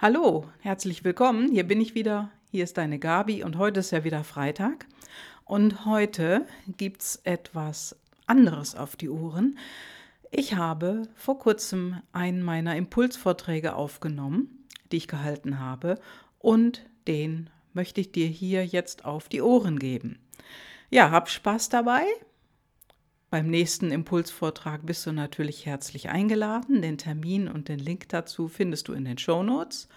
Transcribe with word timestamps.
Hallo, 0.00 0.44
herzlich 0.60 1.02
willkommen. 1.02 1.50
Hier 1.50 1.66
bin 1.66 1.80
ich 1.80 1.96
wieder. 1.96 2.30
Hier 2.52 2.62
ist 2.62 2.78
deine 2.78 3.00
Gabi 3.00 3.42
und 3.42 3.58
heute 3.58 3.80
ist 3.80 3.90
ja 3.90 4.04
wieder 4.04 4.22
Freitag. 4.22 4.86
Und 5.44 5.86
heute 5.86 6.46
gibt 6.76 7.02
es 7.02 7.16
etwas 7.24 7.96
anderes 8.24 8.76
auf 8.76 8.94
die 8.94 9.08
Ohren. 9.08 9.58
Ich 10.30 10.54
habe 10.54 11.08
vor 11.16 11.40
kurzem 11.40 12.00
einen 12.12 12.44
meiner 12.44 12.76
Impulsvorträge 12.76 13.74
aufgenommen, 13.74 14.64
die 14.92 14.98
ich 14.98 15.08
gehalten 15.08 15.58
habe, 15.58 15.98
und 16.38 16.86
den 17.08 17.50
möchte 17.72 18.00
ich 18.00 18.12
dir 18.12 18.28
hier 18.28 18.64
jetzt 18.64 19.04
auf 19.04 19.28
die 19.28 19.42
Ohren 19.42 19.80
geben. 19.80 20.20
Ja, 20.90 21.10
hab 21.10 21.28
Spaß 21.28 21.70
dabei. 21.70 22.04
Beim 23.30 23.48
nächsten 23.48 23.90
Impulsvortrag 23.90 24.86
bist 24.86 25.04
du 25.04 25.12
natürlich 25.12 25.66
herzlich 25.66 26.08
eingeladen. 26.08 26.80
Den 26.80 26.96
Termin 26.96 27.46
und 27.48 27.68
den 27.68 27.78
Link 27.78 28.08
dazu 28.08 28.48
findest 28.48 28.88
du 28.88 28.94
in 28.94 29.04
den 29.04 29.18
Show 29.18 29.42
Notes. 29.42 29.88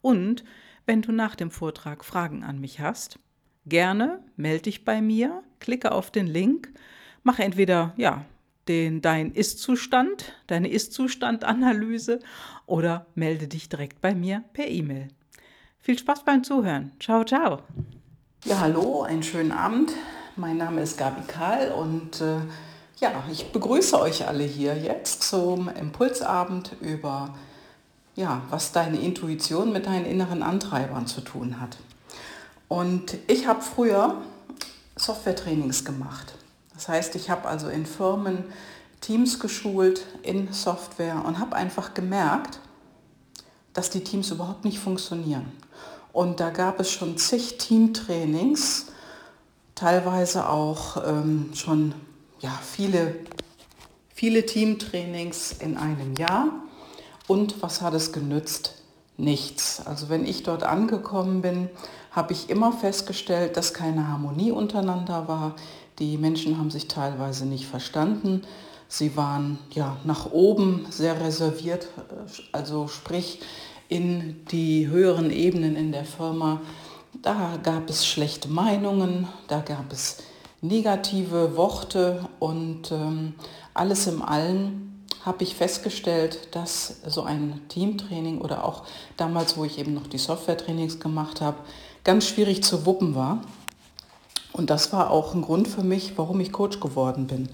Und 0.00 0.42
wenn 0.86 1.00
du 1.00 1.12
nach 1.12 1.36
dem 1.36 1.52
Vortrag 1.52 2.04
Fragen 2.04 2.42
an 2.42 2.60
mich 2.60 2.80
hast, 2.80 3.20
gerne 3.64 4.24
melde 4.36 4.62
dich 4.62 4.84
bei 4.84 5.00
mir, 5.00 5.44
klicke 5.60 5.92
auf 5.92 6.10
den 6.10 6.26
Link, 6.26 6.72
mache 7.22 7.44
entweder 7.44 7.94
ja, 7.96 8.24
den, 8.66 9.00
dein 9.02 9.30
Ist-Zustand, 9.30 10.32
deine 10.48 10.68
Ist-Zustand-Analyse 10.68 12.18
oder 12.66 13.06
melde 13.14 13.46
dich 13.46 13.68
direkt 13.68 14.00
bei 14.00 14.16
mir 14.16 14.42
per 14.52 14.66
E-Mail. 14.66 15.08
Viel 15.78 15.96
Spaß 15.96 16.24
beim 16.24 16.42
Zuhören. 16.42 16.90
Ciao, 16.98 17.22
ciao. 17.22 17.62
Ja, 18.44 18.58
hallo, 18.58 19.02
einen 19.02 19.22
schönen 19.22 19.52
Abend. 19.52 19.92
Mein 20.34 20.56
Name 20.56 20.82
ist 20.82 20.98
Gabi 20.98 21.22
Karl 21.28 21.70
und 21.70 22.20
äh, 22.20 22.40
ja, 23.00 23.24
ich 23.32 23.50
begrüße 23.50 23.98
euch 23.98 24.28
alle 24.28 24.44
hier 24.44 24.76
jetzt 24.76 25.22
zum 25.22 25.68
Impulsabend 25.68 26.76
über 26.80 27.34
ja, 28.14 28.42
was 28.50 28.72
deine 28.72 29.00
Intuition 29.00 29.72
mit 29.72 29.86
deinen 29.86 30.04
inneren 30.04 30.42
Antreibern 30.42 31.06
zu 31.06 31.22
tun 31.22 31.60
hat. 31.60 31.78
Und 32.68 33.16
ich 33.26 33.46
habe 33.46 33.62
früher 33.62 34.20
Software-Trainings 34.96 35.84
gemacht. 35.84 36.34
Das 36.74 36.88
heißt, 36.88 37.14
ich 37.14 37.30
habe 37.30 37.48
also 37.48 37.68
in 37.68 37.86
Firmen 37.86 38.44
Teams 39.00 39.40
geschult 39.40 40.06
in 40.22 40.52
Software 40.52 41.24
und 41.24 41.38
habe 41.38 41.56
einfach 41.56 41.94
gemerkt, 41.94 42.60
dass 43.72 43.88
die 43.88 44.04
Teams 44.04 44.30
überhaupt 44.30 44.64
nicht 44.64 44.78
funktionieren. 44.78 45.50
Und 46.12 46.40
da 46.40 46.50
gab 46.50 46.80
es 46.80 46.90
schon 46.90 47.16
zig 47.16 47.56
Teamtrainings, 47.56 48.86
teilweise 49.74 50.48
auch 50.48 51.02
ähm, 51.06 51.50
schon 51.54 51.94
ja, 52.40 52.58
viele, 52.62 53.16
viele 54.14 54.44
Teamtrainings 54.46 55.52
in 55.52 55.76
einem 55.76 56.14
Jahr. 56.16 56.48
Und 57.26 57.62
was 57.62 57.80
hat 57.80 57.94
es 57.94 58.12
genützt? 58.12 58.74
Nichts. 59.16 59.86
Also 59.86 60.08
wenn 60.08 60.26
ich 60.26 60.42
dort 60.42 60.62
angekommen 60.62 61.42
bin, 61.42 61.68
habe 62.10 62.32
ich 62.32 62.50
immer 62.50 62.72
festgestellt, 62.72 63.56
dass 63.56 63.74
keine 63.74 64.08
Harmonie 64.08 64.50
untereinander 64.50 65.28
war. 65.28 65.54
Die 65.98 66.16
Menschen 66.16 66.58
haben 66.58 66.70
sich 66.70 66.88
teilweise 66.88 67.44
nicht 67.46 67.66
verstanden. 67.66 68.42
Sie 68.88 69.16
waren 69.16 69.58
ja 69.70 69.98
nach 70.04 70.32
oben 70.32 70.86
sehr 70.90 71.20
reserviert, 71.20 71.88
also 72.50 72.88
sprich 72.88 73.40
in 73.88 74.44
die 74.50 74.88
höheren 74.88 75.30
Ebenen 75.30 75.76
in 75.76 75.92
der 75.92 76.04
Firma. 76.04 76.60
Da 77.22 77.58
gab 77.62 77.90
es 77.90 78.06
schlechte 78.06 78.48
Meinungen, 78.48 79.28
da 79.46 79.60
gab 79.60 79.92
es 79.92 80.18
negative 80.62 81.56
Worte 81.56 82.28
und 82.38 82.92
ähm, 82.92 83.34
alles 83.74 84.06
im 84.06 84.22
Allen 84.22 85.06
habe 85.24 85.42
ich 85.42 85.54
festgestellt, 85.54 86.48
dass 86.52 87.00
so 87.06 87.22
ein 87.22 87.60
Teamtraining 87.68 88.40
oder 88.40 88.64
auch 88.64 88.84
damals, 89.16 89.56
wo 89.56 89.64
ich 89.64 89.78
eben 89.78 89.94
noch 89.94 90.06
die 90.06 90.18
Software-Trainings 90.18 90.98
gemacht 91.00 91.40
habe, 91.40 91.58
ganz 92.04 92.26
schwierig 92.26 92.62
zu 92.62 92.86
wuppen 92.86 93.14
war. 93.14 93.42
Und 94.52 94.70
das 94.70 94.92
war 94.92 95.10
auch 95.10 95.34
ein 95.34 95.42
Grund 95.42 95.68
für 95.68 95.84
mich, 95.84 96.14
warum 96.16 96.40
ich 96.40 96.52
Coach 96.52 96.80
geworden 96.80 97.26
bin. 97.26 97.48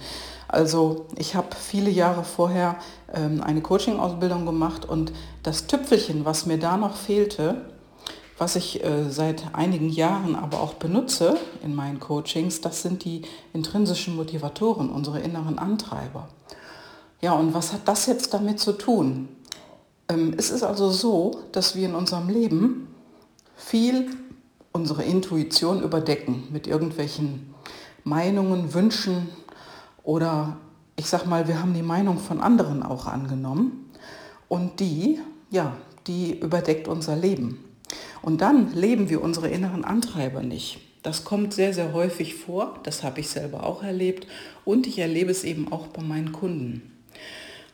Also 0.48 1.06
ich 1.16 1.34
habe 1.34 1.48
viele 1.56 1.90
Jahre 1.90 2.24
vorher 2.24 2.76
ähm, 3.12 3.42
eine 3.42 3.60
Coaching-Ausbildung 3.60 4.46
gemacht 4.46 4.84
und 4.84 5.12
das 5.42 5.66
Tüpfelchen, 5.66 6.24
was 6.24 6.46
mir 6.46 6.58
da 6.58 6.76
noch 6.76 6.96
fehlte, 6.96 7.66
was 8.38 8.56
ich 8.56 8.84
äh, 8.84 9.10
seit 9.10 9.54
einigen 9.54 9.88
Jahren 9.88 10.36
aber 10.36 10.60
auch 10.60 10.74
benutze 10.74 11.38
in 11.62 11.74
meinen 11.74 12.00
Coachings, 12.00 12.60
das 12.60 12.82
sind 12.82 13.04
die 13.04 13.22
intrinsischen 13.52 14.16
Motivatoren, 14.16 14.90
unsere 14.90 15.20
inneren 15.20 15.58
Antreiber. 15.58 16.28
Ja, 17.20 17.32
und 17.32 17.54
was 17.54 17.72
hat 17.72 17.88
das 17.88 18.06
jetzt 18.06 18.34
damit 18.34 18.60
zu 18.60 18.72
tun? 18.72 19.28
Ähm, 20.08 20.34
es 20.36 20.50
ist 20.50 20.62
also 20.62 20.90
so, 20.90 21.40
dass 21.52 21.74
wir 21.74 21.88
in 21.88 21.94
unserem 21.94 22.28
Leben 22.28 22.88
viel 23.56 24.10
unsere 24.72 25.02
Intuition 25.04 25.82
überdecken 25.82 26.44
mit 26.50 26.66
irgendwelchen 26.66 27.54
Meinungen, 28.04 28.74
Wünschen 28.74 29.30
oder 30.04 30.58
ich 30.96 31.06
sag 31.06 31.26
mal, 31.26 31.48
wir 31.48 31.60
haben 31.60 31.74
die 31.74 31.82
Meinung 31.82 32.18
von 32.18 32.40
anderen 32.40 32.82
auch 32.82 33.06
angenommen 33.06 33.90
und 34.48 34.80
die, 34.80 35.20
ja, 35.50 35.76
die 36.06 36.38
überdeckt 36.38 36.88
unser 36.88 37.16
Leben. 37.16 37.65
Und 38.26 38.40
dann 38.40 38.74
leben 38.74 39.08
wir 39.08 39.22
unsere 39.22 39.46
inneren 39.46 39.84
Antreiber 39.84 40.42
nicht. 40.42 40.78
Das 41.04 41.22
kommt 41.22 41.54
sehr, 41.54 41.72
sehr 41.72 41.92
häufig 41.92 42.34
vor. 42.34 42.80
Das 42.82 43.04
habe 43.04 43.20
ich 43.20 43.28
selber 43.28 43.64
auch 43.64 43.84
erlebt. 43.84 44.26
Und 44.64 44.88
ich 44.88 44.98
erlebe 44.98 45.30
es 45.30 45.44
eben 45.44 45.70
auch 45.70 45.86
bei 45.86 46.02
meinen 46.02 46.32
Kunden. 46.32 46.82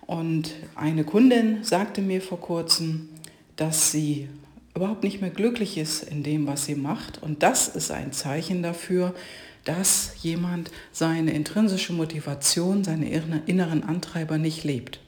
Und 0.03 0.51
eine 0.75 1.05
Kundin 1.05 1.65
sagte 1.65 2.03
mir 2.03 2.21
vor 2.21 2.39
kurzem, 2.39 3.09
dass 3.57 3.93
sie 3.93 4.29
überhaupt 4.75 5.05
nicht 5.05 5.23
mehr 5.23 5.31
glücklich 5.31 5.79
ist 5.79 6.03
in 6.03 6.23
dem, 6.23 6.47
was 6.47 6.67
sie 6.67 6.75
macht. 6.75 7.23
Und 7.23 7.43
das 7.43 7.69
ist 7.69 7.91
ein 7.91 8.13
Zeichen 8.13 8.63
dafür, 8.63 9.15
dass 9.65 10.17
jemand 10.21 10.71
seine 10.93 11.33
intrinsische 11.33 11.95
Motivation, 11.95 12.85
seine 12.85 13.09
inneren 13.47 13.85
Antreiber 13.85 14.37
nicht 14.37 14.65
lebt. 14.65 15.01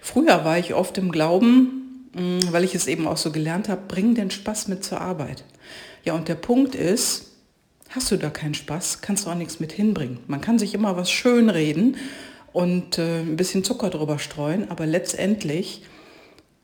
Früher 0.00 0.44
war 0.44 0.56
ich 0.56 0.72
oft 0.72 0.98
im 0.98 1.10
Glauben, 1.10 1.81
weil 2.14 2.64
ich 2.64 2.74
es 2.74 2.86
eben 2.86 3.06
auch 3.06 3.16
so 3.16 3.32
gelernt 3.32 3.68
habe, 3.68 3.82
bring 3.88 4.14
den 4.14 4.30
Spaß 4.30 4.68
mit 4.68 4.84
zur 4.84 5.00
Arbeit. 5.00 5.44
Ja, 6.04 6.14
und 6.14 6.28
der 6.28 6.34
Punkt 6.34 6.74
ist, 6.74 7.32
hast 7.90 8.10
du 8.10 8.16
da 8.16 8.30
keinen 8.30 8.54
Spaß, 8.54 9.00
kannst 9.00 9.26
du 9.26 9.30
auch 9.30 9.34
nichts 9.34 9.60
mit 9.60 9.72
hinbringen. 9.72 10.18
Man 10.26 10.40
kann 10.40 10.58
sich 10.58 10.74
immer 10.74 10.96
was 10.96 11.10
schönreden 11.10 11.96
und 12.52 12.98
äh, 12.98 13.20
ein 13.20 13.36
bisschen 13.36 13.64
Zucker 13.64 13.90
drüber 13.90 14.18
streuen, 14.18 14.70
aber 14.70 14.86
letztendlich, 14.86 15.82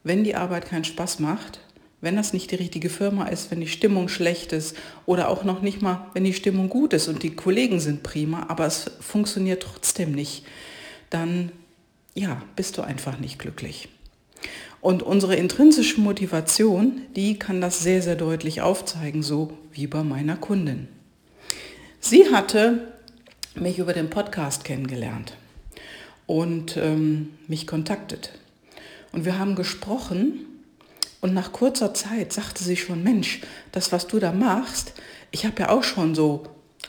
wenn 0.04 0.24
die 0.24 0.34
Arbeit 0.34 0.66
keinen 0.66 0.84
Spaß 0.84 1.18
macht, 1.20 1.60
wenn 2.00 2.16
das 2.16 2.32
nicht 2.32 2.50
die 2.50 2.56
richtige 2.56 2.90
Firma 2.90 3.26
ist, 3.26 3.50
wenn 3.50 3.60
die 3.60 3.68
Stimmung 3.68 4.08
schlecht 4.08 4.52
ist 4.52 4.76
oder 5.04 5.28
auch 5.28 5.44
noch 5.44 5.62
nicht 5.62 5.82
mal, 5.82 6.06
wenn 6.14 6.24
die 6.24 6.34
Stimmung 6.34 6.68
gut 6.68 6.92
ist 6.92 7.08
und 7.08 7.22
die 7.22 7.34
Kollegen 7.34 7.80
sind 7.80 8.02
prima, 8.02 8.46
aber 8.48 8.66
es 8.66 8.90
funktioniert 9.00 9.62
trotzdem 9.62 10.12
nicht, 10.12 10.44
dann 11.10 11.50
ja, 12.14 12.42
bist 12.54 12.78
du 12.78 12.82
einfach 12.82 13.18
nicht 13.18 13.38
glücklich. 13.38 13.88
Und 14.80 15.02
unsere 15.02 15.34
intrinsische 15.34 16.00
Motivation, 16.00 17.02
die 17.16 17.38
kann 17.38 17.60
das 17.60 17.80
sehr, 17.80 18.00
sehr 18.00 18.16
deutlich 18.16 18.60
aufzeigen, 18.60 19.22
so 19.22 19.52
wie 19.72 19.86
bei 19.86 20.04
meiner 20.04 20.36
Kundin. 20.36 20.88
Sie 22.00 22.32
hatte 22.32 22.92
mich 23.54 23.78
über 23.78 23.92
den 23.92 24.08
Podcast 24.08 24.64
kennengelernt 24.64 25.34
und 26.26 26.76
ähm, 26.76 27.30
mich 27.48 27.66
kontaktet. 27.66 28.32
Und 29.10 29.24
wir 29.24 29.38
haben 29.38 29.56
gesprochen 29.56 30.46
und 31.20 31.34
nach 31.34 31.52
kurzer 31.52 31.94
Zeit 31.94 32.32
sagte 32.32 32.62
sie 32.62 32.76
schon, 32.76 33.02
Mensch, 33.02 33.40
das, 33.72 33.90
was 33.90 34.06
du 34.06 34.20
da 34.20 34.32
machst, 34.32 34.92
ich 35.32 35.44
habe 35.44 35.60
ja 35.60 35.70
auch 35.70 35.82
schon 35.82 36.14
so 36.14 36.44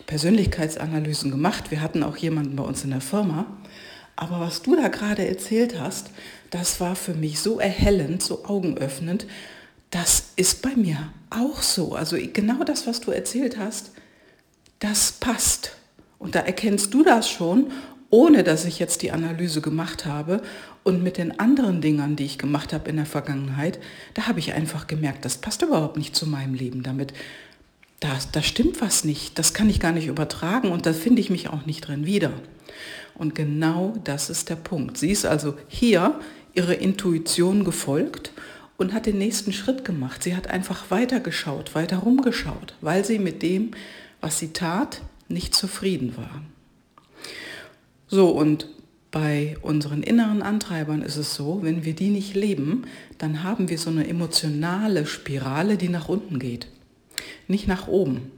Persönlichkeitsanalysen 0.05 1.31
gemacht. 1.31 1.71
Wir 1.71 1.81
hatten 1.81 2.03
auch 2.03 2.17
jemanden 2.17 2.55
bei 2.55 2.63
uns 2.63 2.83
in 2.83 2.91
der 2.91 3.01
Firma. 3.01 3.45
Aber 4.21 4.41
was 4.41 4.61
du 4.61 4.75
da 4.75 4.89
gerade 4.89 5.25
erzählt 5.25 5.79
hast, 5.79 6.09
das 6.49 6.81
war 6.81 6.97
für 6.97 7.13
mich 7.13 7.39
so 7.39 7.57
erhellend, 7.57 8.21
so 8.21 8.43
augenöffnend. 8.43 9.25
Das 9.91 10.31
ist 10.35 10.61
bei 10.61 10.75
mir 10.75 11.13
auch 11.29 11.61
so. 11.61 11.95
Also 11.95 12.17
genau 12.33 12.65
das, 12.65 12.85
was 12.85 12.99
du 12.99 13.11
erzählt 13.11 13.57
hast, 13.57 13.91
das 14.79 15.13
passt. 15.13 15.77
Und 16.17 16.35
da 16.35 16.41
erkennst 16.41 16.93
du 16.93 17.01
das 17.01 17.29
schon, 17.29 17.71
ohne 18.09 18.43
dass 18.43 18.65
ich 18.65 18.77
jetzt 18.77 19.03
die 19.03 19.11
Analyse 19.13 19.61
gemacht 19.61 20.05
habe. 20.05 20.41
Und 20.83 21.01
mit 21.01 21.17
den 21.17 21.39
anderen 21.39 21.79
Dingern, 21.79 22.17
die 22.17 22.25
ich 22.25 22.37
gemacht 22.37 22.73
habe 22.73 22.89
in 22.89 22.97
der 22.97 23.05
Vergangenheit, 23.05 23.79
da 24.15 24.27
habe 24.27 24.39
ich 24.39 24.51
einfach 24.51 24.87
gemerkt, 24.87 25.23
das 25.23 25.37
passt 25.37 25.61
überhaupt 25.61 25.95
nicht 25.95 26.13
zu 26.13 26.27
meinem 26.27 26.55
Leben 26.55 26.83
damit. 26.83 27.13
Da, 27.99 28.17
da 28.31 28.41
stimmt 28.41 28.79
was 28.81 29.03
nicht, 29.03 29.37
das 29.37 29.53
kann 29.53 29.69
ich 29.69 29.79
gar 29.79 29.91
nicht 29.91 30.07
übertragen 30.07 30.71
und 30.71 30.85
da 30.85 30.93
finde 30.93 31.21
ich 31.21 31.29
mich 31.29 31.49
auch 31.49 31.65
nicht 31.65 31.81
drin 31.81 32.05
wieder. 32.05 32.31
Und 33.15 33.35
genau 33.35 33.95
das 34.05 34.29
ist 34.29 34.49
der 34.49 34.55
Punkt. 34.55 34.97
Sie 34.97 35.11
ist 35.11 35.25
also 35.25 35.57
hier 35.67 36.19
ihrer 36.53 36.77
Intuition 36.77 37.65
gefolgt 37.65 38.31
und 38.77 38.93
hat 38.93 39.05
den 39.05 39.17
nächsten 39.17 39.51
Schritt 39.51 39.83
gemacht. 39.83 40.23
Sie 40.23 40.35
hat 40.35 40.47
einfach 40.47 40.89
weitergeschaut, 40.89 41.75
weiter 41.75 41.97
rumgeschaut, 41.97 42.75
weil 42.79 43.03
sie 43.03 43.19
mit 43.19 43.43
dem, 43.43 43.71
was 44.21 44.39
sie 44.39 44.53
tat, 44.53 45.01
nicht 45.27 45.53
zufrieden 45.53 46.15
war. 46.15 46.41
So, 48.07 48.29
und 48.29 48.67
bei 49.11 49.57
unseren 49.61 50.01
inneren 50.01 50.41
Antreibern 50.41 51.01
ist 51.01 51.17
es 51.17 51.35
so, 51.35 51.59
wenn 51.61 51.83
wir 51.83 51.93
die 51.93 52.09
nicht 52.09 52.35
leben, 52.35 52.85
dann 53.17 53.43
haben 53.43 53.69
wir 53.69 53.77
so 53.77 53.89
eine 53.89 54.07
emotionale 54.07 55.05
Spirale, 55.05 55.77
die 55.77 55.89
nach 55.89 56.09
unten 56.09 56.39
geht. 56.39 56.67
Nicht 57.49 57.67
nach 57.67 57.87
oben. 57.87 58.31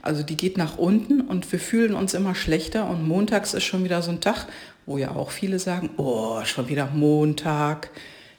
Also 0.00 0.22
die 0.22 0.36
geht 0.36 0.56
nach 0.56 0.78
unten 0.78 1.20
und 1.20 1.52
wir 1.52 1.60
fühlen 1.60 1.94
uns 1.94 2.14
immer 2.14 2.34
schlechter 2.34 2.88
und 2.88 3.06
montags 3.06 3.52
ist 3.52 3.64
schon 3.64 3.84
wieder 3.84 4.00
so 4.00 4.10
ein 4.10 4.20
Tag, 4.20 4.46
wo 4.86 4.96
ja 4.96 5.10
auch 5.10 5.30
viele 5.30 5.58
sagen, 5.58 5.90
oh, 5.98 6.42
schon 6.44 6.68
wieder 6.68 6.86
Montag, 6.86 7.90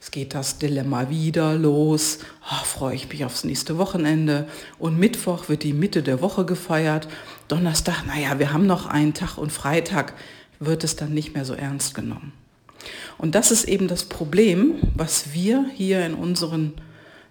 es 0.02 0.10
geht 0.10 0.34
das 0.34 0.58
Dilemma 0.58 1.12
wieder 1.12 1.54
los, 1.54 2.20
oh, 2.50 2.66
freue 2.66 2.96
ich 2.96 3.10
mich 3.10 3.26
aufs 3.26 3.44
nächste 3.44 3.78
Wochenende 3.78 4.48
und 4.80 4.98
Mittwoch 4.98 5.50
wird 5.50 5.62
die 5.62 5.74
Mitte 5.74 6.02
der 6.02 6.20
Woche 6.22 6.46
gefeiert, 6.46 7.08
Donnerstag, 7.48 8.08
naja, 8.08 8.40
wir 8.40 8.52
haben 8.52 8.66
noch 8.66 8.88
einen 8.88 9.14
Tag 9.14 9.38
und 9.38 9.52
Freitag 9.52 10.14
wird 10.60 10.84
es 10.84 10.96
dann 10.96 11.14
nicht 11.14 11.36
mehr 11.36 11.46
so 11.46 11.54
ernst 11.54 11.94
genommen. 11.94 12.34
Und 13.20 13.36
das 13.36 13.52
ist 13.52 13.66
eben 13.66 13.88
das 13.88 14.06
Problem, 14.06 14.78
was 14.96 15.34
wir 15.34 15.66
hier 15.76 16.04
in, 16.04 16.16
unseren, 16.16 16.74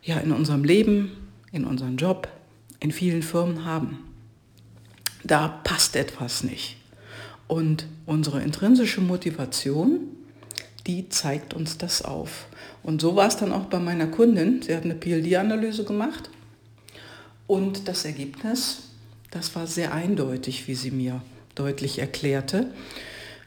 ja, 0.02 0.18
in 0.18 0.30
unserem 0.30 0.62
Leben, 0.62 1.10
in 1.50 1.64
unserem 1.64 1.96
Job, 1.96 2.28
in 2.80 2.92
vielen 2.92 3.22
Firmen 3.22 3.64
haben. 3.64 3.98
Da 5.24 5.48
passt 5.48 5.96
etwas 5.96 6.42
nicht. 6.44 6.76
Und 7.48 7.86
unsere 8.06 8.42
intrinsische 8.42 9.00
Motivation, 9.00 10.00
die 10.86 11.08
zeigt 11.08 11.54
uns 11.54 11.78
das 11.78 12.02
auf. 12.02 12.46
Und 12.82 13.00
so 13.00 13.16
war 13.16 13.28
es 13.28 13.36
dann 13.36 13.52
auch 13.52 13.66
bei 13.66 13.78
meiner 13.78 14.06
Kundin. 14.06 14.62
Sie 14.62 14.74
hat 14.74 14.84
eine 14.84 14.94
PLD-Analyse 14.94 15.84
gemacht 15.84 16.30
und 17.46 17.86
das 17.88 18.04
Ergebnis, 18.04 18.90
das 19.30 19.54
war 19.54 19.66
sehr 19.66 19.92
eindeutig, 19.92 20.66
wie 20.66 20.74
sie 20.74 20.90
mir 20.90 21.22
deutlich 21.54 21.98
erklärte. 21.98 22.70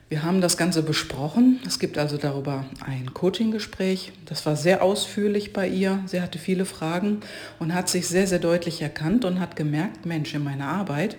Wir 0.10 0.24
haben 0.24 0.42
das 0.42 0.58
Ganze 0.58 0.82
besprochen. 0.82 1.60
Es 1.68 1.78
gibt 1.78 2.00
also 2.00 2.18
darüber 2.18 2.66
ein 2.84 3.14
Coaching-Gespräch. 3.14 4.12
Das 4.26 4.44
war 4.48 4.56
sehr 4.56 4.82
ausführlich 4.82 5.54
bei 5.54 5.68
ihr. 5.68 6.02
Sie 6.08 6.20
hatte 6.20 6.40
viele 6.40 6.66
Fragen 6.66 7.20
und 7.60 7.76
hat 7.76 7.90
sich 7.90 8.08
sehr, 8.08 8.26
sehr 8.26 8.40
deutlich 8.40 8.82
erkannt 8.82 9.24
und 9.24 9.40
hat 9.40 9.56
gemerkt, 9.56 10.08
Mensch, 10.08 10.34
in 10.34 10.44
meiner 10.44 10.66
Arbeit, 10.66 11.16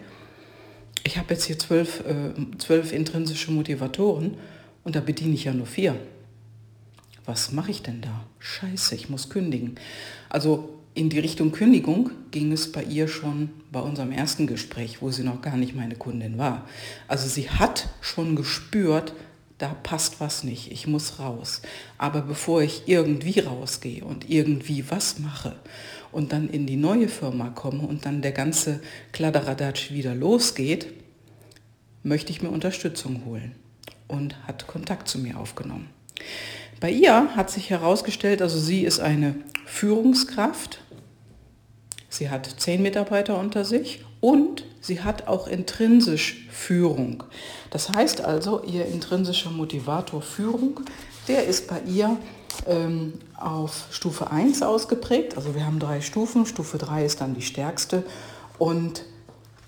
ich 1.05 1.19
habe 1.19 1.35
jetzt 1.35 1.45
hier 1.45 1.57
zwölf, 1.57 2.01
äh, 2.01 2.59
zwölf 2.59 2.93
intrinsische 2.93 3.53
Motivatoren 3.53 4.37
und 4.83 4.97
da 4.97 5.01
bediene 5.01 5.35
ich 5.35 5.45
ja 5.45 5.55
nur 5.55 5.67
vier. 5.67 5.95
Was 7.25 7.53
mache 7.53 7.71
ich 7.71 7.83
denn 7.83 8.01
da? 8.01 8.25
Scheiße, 8.41 8.97
ich 8.97 9.09
muss 9.09 9.31
kündigen. 9.31 9.77
Also 10.29 10.80
in 10.95 11.09
die 11.09 11.19
Richtung 11.19 11.53
Kündigung 11.53 12.11
ging 12.31 12.53
es 12.53 12.73
bei 12.73 12.83
ihr 12.83 13.07
schon 13.07 13.51
bei 13.71 13.81
unserem 13.81 14.11
ersten 14.11 14.47
Gespräch, 14.47 15.01
wo 15.01 15.11
sie 15.11 15.23
noch 15.23 15.41
gar 15.41 15.57
nicht 15.57 15.75
meine 15.75 15.95
Kundin 15.95 16.37
war. 16.37 16.67
Also 17.07 17.29
sie 17.29 17.49
hat 17.49 17.89
schon 18.01 18.35
gespürt, 18.35 19.15
da 19.59 19.69
passt 19.69 20.21
was 20.21 20.43
nicht, 20.43 20.73
ich 20.73 20.87
muss 20.87 21.19
raus. 21.19 21.63
Aber 21.99 22.23
bevor 22.23 22.63
ich 22.63 22.83
irgendwie 22.87 23.41
rausgehe 23.41 24.05
und 24.05 24.29
irgendwie 24.29 24.91
was 24.91 25.19
mache 25.19 25.55
und 26.13 26.33
dann 26.33 26.49
in 26.49 26.67
die 26.67 26.77
neue 26.77 27.09
Firma 27.09 27.51
komme 27.51 27.83
und 27.83 28.05
dann 28.05 28.23
der 28.23 28.33
ganze 28.33 28.81
Kladderadatsch 29.13 29.93
wieder 29.93 30.15
losgeht, 30.15 30.89
möchte 32.03 32.33
ich 32.33 32.43
mir 32.43 32.51
Unterstützung 32.51 33.25
holen 33.27 33.55
und 34.09 34.37
hat 34.47 34.67
Kontakt 34.67 35.09
zu 35.09 35.19
mir 35.19 35.39
aufgenommen. 35.39 35.89
Bei 36.81 36.91
ihr 36.91 37.37
hat 37.37 37.51
sich 37.51 37.69
herausgestellt, 37.69 38.41
also 38.41 38.59
sie 38.59 38.85
ist 38.85 39.01
eine 39.01 39.35
Führungskraft, 39.67 40.81
sie 42.09 42.31
hat 42.31 42.49
zehn 42.59 42.81
Mitarbeiter 42.83 43.39
unter 43.39 43.67
sich 43.67 44.03
und 44.23 44.65
sie 44.81 45.03
hat 45.03 45.29
auch 45.29 45.47
intrinsisch 45.47 46.49
Führung. 46.51 47.23
Das 47.71 47.91
heißt 47.91 48.23
also, 48.23 48.65
ihr 48.65 48.87
intrinsischer 48.87 49.51
Motivator 49.51 50.23
Führung, 50.23 50.81
der 51.29 51.45
ist 51.45 51.69
bei 51.69 51.83
ihr 51.87 52.17
ähm, 52.67 53.13
auf 53.37 53.89
Stufe 53.91 54.31
1 54.31 54.63
ausgeprägt. 54.63 55.37
Also 55.37 55.55
wir 55.55 55.67
haben 55.67 55.81
drei 55.81 56.01
Stufen, 56.01 56.47
Stufe 56.47 56.79
3 56.79 57.05
ist 57.05 57.21
dann 57.21 57.35
die 57.35 57.43
stärkste. 57.43 58.05
Und 58.59 59.05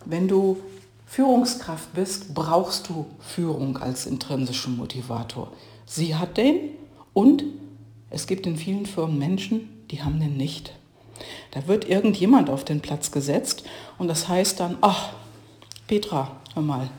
wenn 0.06 0.28
du 0.28 0.58
Führungskraft 1.06 1.92
bist, 1.92 2.32
brauchst 2.32 2.88
du 2.88 3.04
Führung 3.20 3.76
als 3.76 4.06
intrinsischen 4.06 4.78
Motivator. 4.78 5.52
Sie 5.84 6.16
hat 6.16 6.38
den 6.38 6.70
und 7.14 7.44
es 8.10 8.26
gibt 8.26 8.46
in 8.46 8.56
vielen 8.56 8.86
Firmen 8.86 9.18
Menschen, 9.18 9.84
die 9.90 10.02
haben 10.02 10.20
den 10.20 10.36
nicht. 10.36 10.74
Da 11.52 11.66
wird 11.66 11.88
irgendjemand 11.88 12.50
auf 12.50 12.64
den 12.64 12.80
Platz 12.80 13.10
gesetzt 13.10 13.64
und 13.98 14.08
das 14.08 14.28
heißt 14.28 14.60
dann, 14.60 14.78
ach, 14.80 15.12
Petra, 15.86 16.36
hör 16.54 16.62
mal. 16.62 16.90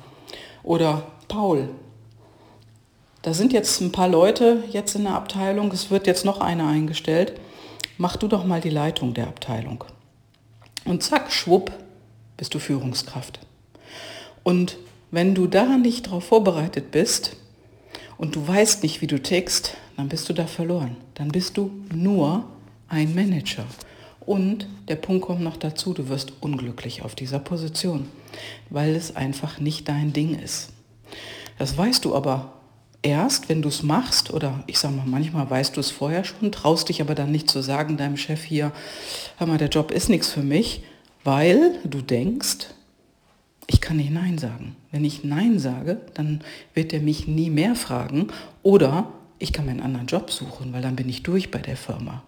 Oder 0.64 1.08
Paul. 1.28 1.70
Da 3.22 3.34
sind 3.34 3.54
jetzt 3.54 3.80
ein 3.82 3.92
paar 3.92 4.08
Leute 4.08 4.64
jetzt 4.72 4.96
in 4.96 5.04
der 5.04 5.16
Abteilung, 5.16 5.72
es 5.72 5.90
wird 5.90 6.08
jetzt 6.08 6.26
noch 6.26 6.42
einer 6.42 6.68
eingestellt. 6.68 7.34
Mach 7.98 8.18
du 8.18 8.28
doch 8.28 8.44
mal 8.44 8.62
die 8.62 8.70
Leitung 8.70 9.14
der 9.14 9.28
Abteilung. 9.28 9.84
Und 10.86 11.04
zack, 11.04 11.32
schwupp, 11.32 11.72
bist 12.38 12.54
du 12.54 12.60
Führungskraft. 12.60 13.40
Und 14.44 14.78
wenn 15.12 15.36
du 15.36 15.48
da 15.48 15.78
nicht 15.78 16.08
darauf 16.08 16.26
vorbereitet 16.26 16.92
bist 16.92 17.38
und 18.18 18.36
du 18.36 18.48
weißt 18.48 18.84
nicht, 18.84 19.02
wie 19.02 19.08
du 19.08 19.22
tickst, 19.22 19.76
dann 19.98 20.10
bist 20.10 20.28
du 20.30 20.34
da 20.34 20.48
verloren. 20.48 20.98
Dann 21.16 21.30
bist 21.30 21.58
du 21.58 21.72
nur 21.94 22.46
ein 22.88 23.14
Manager. 23.16 23.66
Und 24.26 24.68
der 24.88 24.96
Punkt 24.96 25.26
kommt 25.26 25.42
noch 25.42 25.58
dazu, 25.58 25.94
du 25.94 26.08
wirst 26.10 26.34
unglücklich 26.40 27.02
auf 27.02 27.16
dieser 27.16 27.40
Position, 27.40 28.08
weil 28.70 28.96
es 28.96 29.16
einfach 29.16 29.60
nicht 29.60 29.90
dein 29.90 30.14
Ding 30.14 30.40
ist. 30.40 30.70
Das 31.58 31.78
weißt 31.78 32.06
du 32.06 32.16
aber 32.16 32.54
erst, 33.02 33.50
wenn 33.50 33.62
du 33.62 33.70
es 33.70 33.84
machst, 33.84 34.34
oder 34.34 34.64
ich 34.66 34.80
sage 34.80 34.96
mal, 34.96 35.06
manchmal 35.06 35.50
weißt 35.50 35.76
du 35.76 35.82
es 35.82 35.92
vorher 35.92 36.24
schon, 36.24 36.52
traust 36.52 36.90
dich 36.90 37.02
aber 37.02 37.16
dann 37.16 37.32
nicht 37.32 37.50
zu 37.50 37.62
sagen 37.62 37.98
deinem 37.98 38.18
Chef 38.18 38.44
hier, 38.44 38.72
hör 39.38 39.48
mal, 39.48 39.58
der 39.58 39.70
Job 39.70 39.92
ist 39.92 40.10
nichts 40.10 40.30
für 40.30 40.42
mich, 40.42 40.84
weil 41.24 41.80
du 41.84 42.02
denkst, 42.02 42.68
ich 43.68 43.82
kann 43.82 43.98
nicht 43.98 44.12
Nein 44.12 44.38
sagen. 44.38 44.76
Wenn 44.92 45.06
ich 45.06 45.24
Nein 45.24 45.60
sage, 45.60 46.02
dann 46.14 46.42
wird 46.74 46.94
er 46.94 47.02
mich 47.02 47.28
nie 47.28 47.50
mehr 47.50 47.76
fragen 47.76 48.28
oder 48.62 49.12
ich 49.40 49.54
kann 49.54 49.66
mir 49.66 49.72
einen 49.72 49.82
anderen 49.82 50.08
Job 50.08 50.32
suchen, 50.32 50.74
weil 50.74 50.82
dann 50.82 50.96
bin 50.96 51.10
ich 51.10 51.24
durch 51.24 51.52
bei 51.52 51.60
der 51.60 51.78
Firma. 51.78 52.24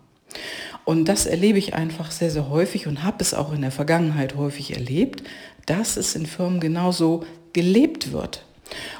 Und 0.84 1.06
das 1.06 1.26
erlebe 1.26 1.58
ich 1.58 1.74
einfach 1.74 2.12
sehr, 2.12 2.30
sehr 2.30 2.50
häufig 2.50 2.88
und 2.88 3.04
habe 3.04 3.18
es 3.20 3.34
auch 3.34 3.54
in 3.54 3.62
der 3.62 3.72
Vergangenheit 3.72 4.36
häufig 4.36 4.74
erlebt, 4.74 5.24
dass 5.66 5.98
es 5.98 6.16
in 6.16 6.26
Firmen 6.26 6.60
genauso 6.60 7.26
gelebt 7.54 8.12
wird. 8.12 8.46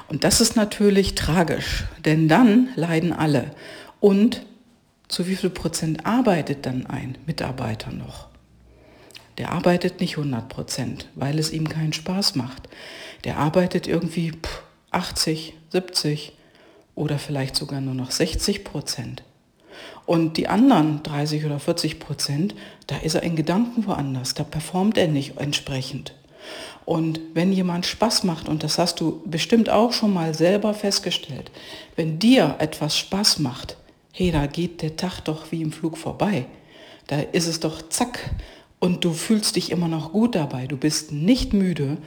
Und 0.08 0.24
das 0.24 0.40
ist 0.40 0.56
natürlich 0.56 1.14
tragisch, 1.14 1.84
denn 2.04 2.28
dann 2.28 2.68
leiden 2.76 3.12
alle. 3.12 3.52
Und 4.00 4.42
zu 5.08 5.28
wie 5.28 5.36
viel 5.36 5.50
Prozent 5.50 6.06
arbeitet 6.06 6.66
dann 6.66 6.86
ein 6.86 7.18
Mitarbeiter 7.26 7.92
noch? 7.92 8.28
Der 9.38 9.52
arbeitet 9.52 10.00
nicht 10.00 10.16
100 10.16 10.48
Prozent, 10.48 11.08
weil 11.14 11.38
es 11.38 11.52
ihm 11.52 11.68
keinen 11.68 11.92
Spaß 11.92 12.34
macht. 12.36 12.68
Der 13.24 13.38
arbeitet 13.38 13.86
irgendwie 13.86 14.32
80, 14.90 15.54
70 15.70 16.32
oder 16.94 17.18
vielleicht 17.18 17.56
sogar 17.56 17.80
nur 17.80 17.94
noch 17.94 18.10
60 18.10 18.64
Prozent. 18.64 19.22
Und 20.06 20.36
die 20.36 20.48
anderen 20.48 21.02
30 21.02 21.44
oder 21.44 21.58
40 21.58 21.98
Prozent, 21.98 22.54
da 22.86 22.96
ist 22.96 23.14
er 23.14 23.22
in 23.22 23.36
Gedanken 23.36 23.86
woanders, 23.86 24.34
da 24.34 24.44
performt 24.44 24.96
er 24.96 25.08
nicht 25.08 25.38
entsprechend. 25.38 26.14
Und 26.84 27.20
wenn 27.34 27.52
jemand 27.52 27.84
Spaß 27.84 28.22
macht, 28.22 28.48
und 28.48 28.62
das 28.62 28.78
hast 28.78 29.00
du 29.00 29.20
bestimmt 29.26 29.68
auch 29.68 29.92
schon 29.92 30.14
mal 30.14 30.32
selber 30.32 30.72
festgestellt, 30.72 31.50
wenn 31.96 32.20
dir 32.20 32.54
etwas 32.60 32.96
Spaß 32.96 33.40
macht, 33.40 33.76
hey, 34.12 34.30
da 34.30 34.46
geht 34.46 34.80
der 34.82 34.96
Tag 34.96 35.20
doch 35.20 35.50
wie 35.50 35.60
im 35.60 35.72
Flug 35.72 35.98
vorbei. 35.98 36.46
Da 37.08 37.18
ist 37.20 37.48
es 37.48 37.60
doch 37.60 37.88
zack 37.88 38.30
und 38.86 39.04
du 39.04 39.12
fühlst 39.12 39.56
dich 39.56 39.72
immer 39.72 39.88
noch 39.88 40.12
gut 40.12 40.36
dabei. 40.36 40.68
Du 40.68 40.76
bist 40.76 41.10
nicht 41.10 41.52
müde, 41.52 41.98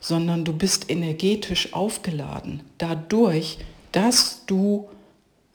sondern 0.00 0.46
du 0.46 0.54
bist 0.54 0.90
energetisch 0.90 1.74
aufgeladen. 1.74 2.62
Dadurch, 2.78 3.58
dass 3.92 4.46
du 4.46 4.88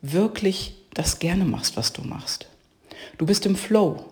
wirklich 0.03 0.75
das 0.93 1.17
gerne 1.17 1.45
machst, 1.45 1.77
was 1.77 1.93
du 1.93 2.03
machst. 2.03 2.45
Du 3.17 3.25
bist 3.25 3.47
im 3.47 3.55
Flow. 3.55 4.05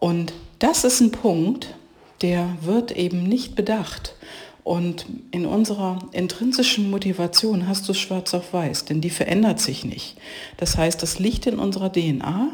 Und 0.00 0.32
das 0.58 0.82
ist 0.82 1.00
ein 1.00 1.12
Punkt, 1.12 1.76
der 2.22 2.48
wird 2.62 2.90
eben 2.90 3.22
nicht 3.22 3.54
bedacht. 3.54 4.16
Und 4.64 5.06
in 5.30 5.46
unserer 5.46 6.00
intrinsischen 6.10 6.90
Motivation 6.90 7.68
hast 7.68 7.88
du 7.88 7.94
schwarz 7.94 8.34
auf 8.34 8.52
weiß, 8.52 8.86
denn 8.86 9.00
die 9.00 9.10
verändert 9.10 9.60
sich 9.60 9.84
nicht. 9.84 10.16
Das 10.56 10.76
heißt, 10.76 11.00
das 11.04 11.20
liegt 11.20 11.46
in 11.46 11.60
unserer 11.60 11.92
DNA 11.92 12.48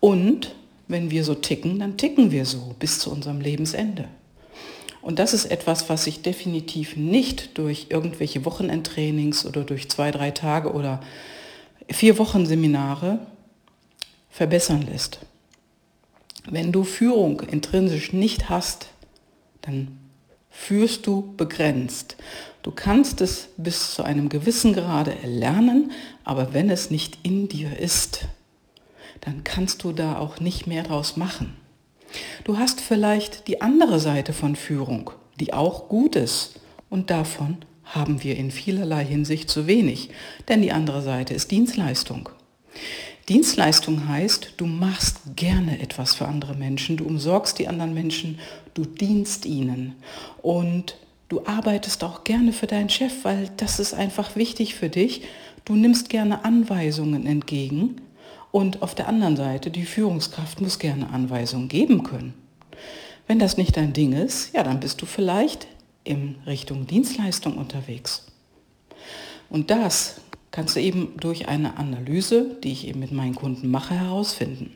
und 0.00 0.54
wenn 0.90 1.10
wir 1.10 1.24
so 1.24 1.34
ticken, 1.34 1.78
dann 1.78 1.96
ticken 1.96 2.30
wir 2.30 2.44
so 2.44 2.74
bis 2.78 2.98
zu 2.98 3.10
unserem 3.10 3.40
Lebensende. 3.40 4.08
Und 5.02 5.18
das 5.18 5.32
ist 5.32 5.46
etwas, 5.46 5.88
was 5.88 6.04
sich 6.04 6.22
definitiv 6.22 6.96
nicht 6.96 7.56
durch 7.56 7.86
irgendwelche 7.88 8.44
Wochenendtrainings 8.44 9.46
oder 9.46 9.64
durch 9.64 9.88
zwei, 9.88 10.10
drei 10.10 10.30
Tage 10.30 10.72
oder 10.72 11.00
vier 11.88 12.18
Wochen 12.18 12.44
Seminare 12.44 13.18
verbessern 14.28 14.82
lässt. 14.82 15.20
Wenn 16.48 16.72
du 16.72 16.84
Führung 16.84 17.40
intrinsisch 17.40 18.12
nicht 18.12 18.48
hast, 18.48 18.88
dann 19.62 19.98
führst 20.50 21.06
du 21.06 21.34
begrenzt. 21.36 22.16
Du 22.62 22.70
kannst 22.70 23.20
es 23.20 23.48
bis 23.56 23.94
zu 23.94 24.02
einem 24.02 24.28
gewissen 24.28 24.74
Grade 24.74 25.14
erlernen, 25.22 25.92
aber 26.24 26.52
wenn 26.52 26.68
es 26.68 26.90
nicht 26.90 27.18
in 27.22 27.48
dir 27.48 27.78
ist, 27.78 28.26
dann 29.20 29.44
kannst 29.44 29.84
du 29.84 29.92
da 29.92 30.18
auch 30.18 30.40
nicht 30.40 30.66
mehr 30.66 30.82
draus 30.82 31.16
machen. 31.16 31.56
Du 32.44 32.58
hast 32.58 32.80
vielleicht 32.80 33.46
die 33.48 33.60
andere 33.60 34.00
Seite 34.00 34.32
von 34.32 34.56
Führung, 34.56 35.10
die 35.38 35.52
auch 35.52 35.88
gut 35.88 36.16
ist 36.16 36.60
und 36.88 37.10
davon 37.10 37.58
haben 37.84 38.22
wir 38.22 38.36
in 38.36 38.50
vielerlei 38.50 39.04
Hinsicht 39.04 39.50
zu 39.50 39.66
wenig, 39.66 40.10
denn 40.48 40.62
die 40.62 40.72
andere 40.72 41.02
Seite 41.02 41.34
ist 41.34 41.50
Dienstleistung. 41.50 42.28
Dienstleistung 43.28 44.08
heißt, 44.08 44.54
du 44.56 44.66
machst 44.66 45.20
gerne 45.36 45.80
etwas 45.80 46.14
für 46.14 46.26
andere 46.26 46.54
Menschen, 46.54 46.96
du 46.96 47.04
umsorgst 47.04 47.58
die 47.58 47.68
anderen 47.68 47.94
Menschen, 47.94 48.38
du 48.74 48.84
dienst 48.84 49.46
ihnen 49.46 49.94
und 50.42 50.96
du 51.28 51.44
arbeitest 51.46 52.02
auch 52.02 52.24
gerne 52.24 52.52
für 52.52 52.66
deinen 52.66 52.88
Chef, 52.88 53.24
weil 53.24 53.50
das 53.56 53.78
ist 53.78 53.94
einfach 53.94 54.34
wichtig 54.34 54.74
für 54.74 54.88
dich. 54.88 55.22
Du 55.64 55.76
nimmst 55.76 56.08
gerne 56.08 56.44
Anweisungen 56.44 57.26
entgegen 57.26 58.00
und 58.52 58.82
auf 58.82 58.94
der 58.94 59.08
anderen 59.08 59.36
Seite, 59.36 59.70
die 59.70 59.84
Führungskraft 59.84 60.60
muss 60.60 60.78
gerne 60.78 61.10
Anweisungen 61.10 61.68
geben 61.68 62.02
können. 62.02 62.34
Wenn 63.26 63.38
das 63.38 63.56
nicht 63.56 63.76
dein 63.76 63.92
Ding 63.92 64.12
ist, 64.12 64.52
ja, 64.54 64.64
dann 64.64 64.80
bist 64.80 65.00
du 65.00 65.06
vielleicht 65.06 65.68
in 66.02 66.36
Richtung 66.46 66.86
Dienstleistung 66.86 67.56
unterwegs. 67.56 68.26
Und 69.48 69.70
das 69.70 70.20
kannst 70.50 70.74
du 70.74 70.80
eben 70.80 71.14
durch 71.20 71.46
eine 71.48 71.76
Analyse, 71.76 72.56
die 72.62 72.72
ich 72.72 72.88
eben 72.88 73.00
mit 73.00 73.12
meinen 73.12 73.34
Kunden 73.34 73.70
mache, 73.70 73.94
herausfinden. 73.94 74.72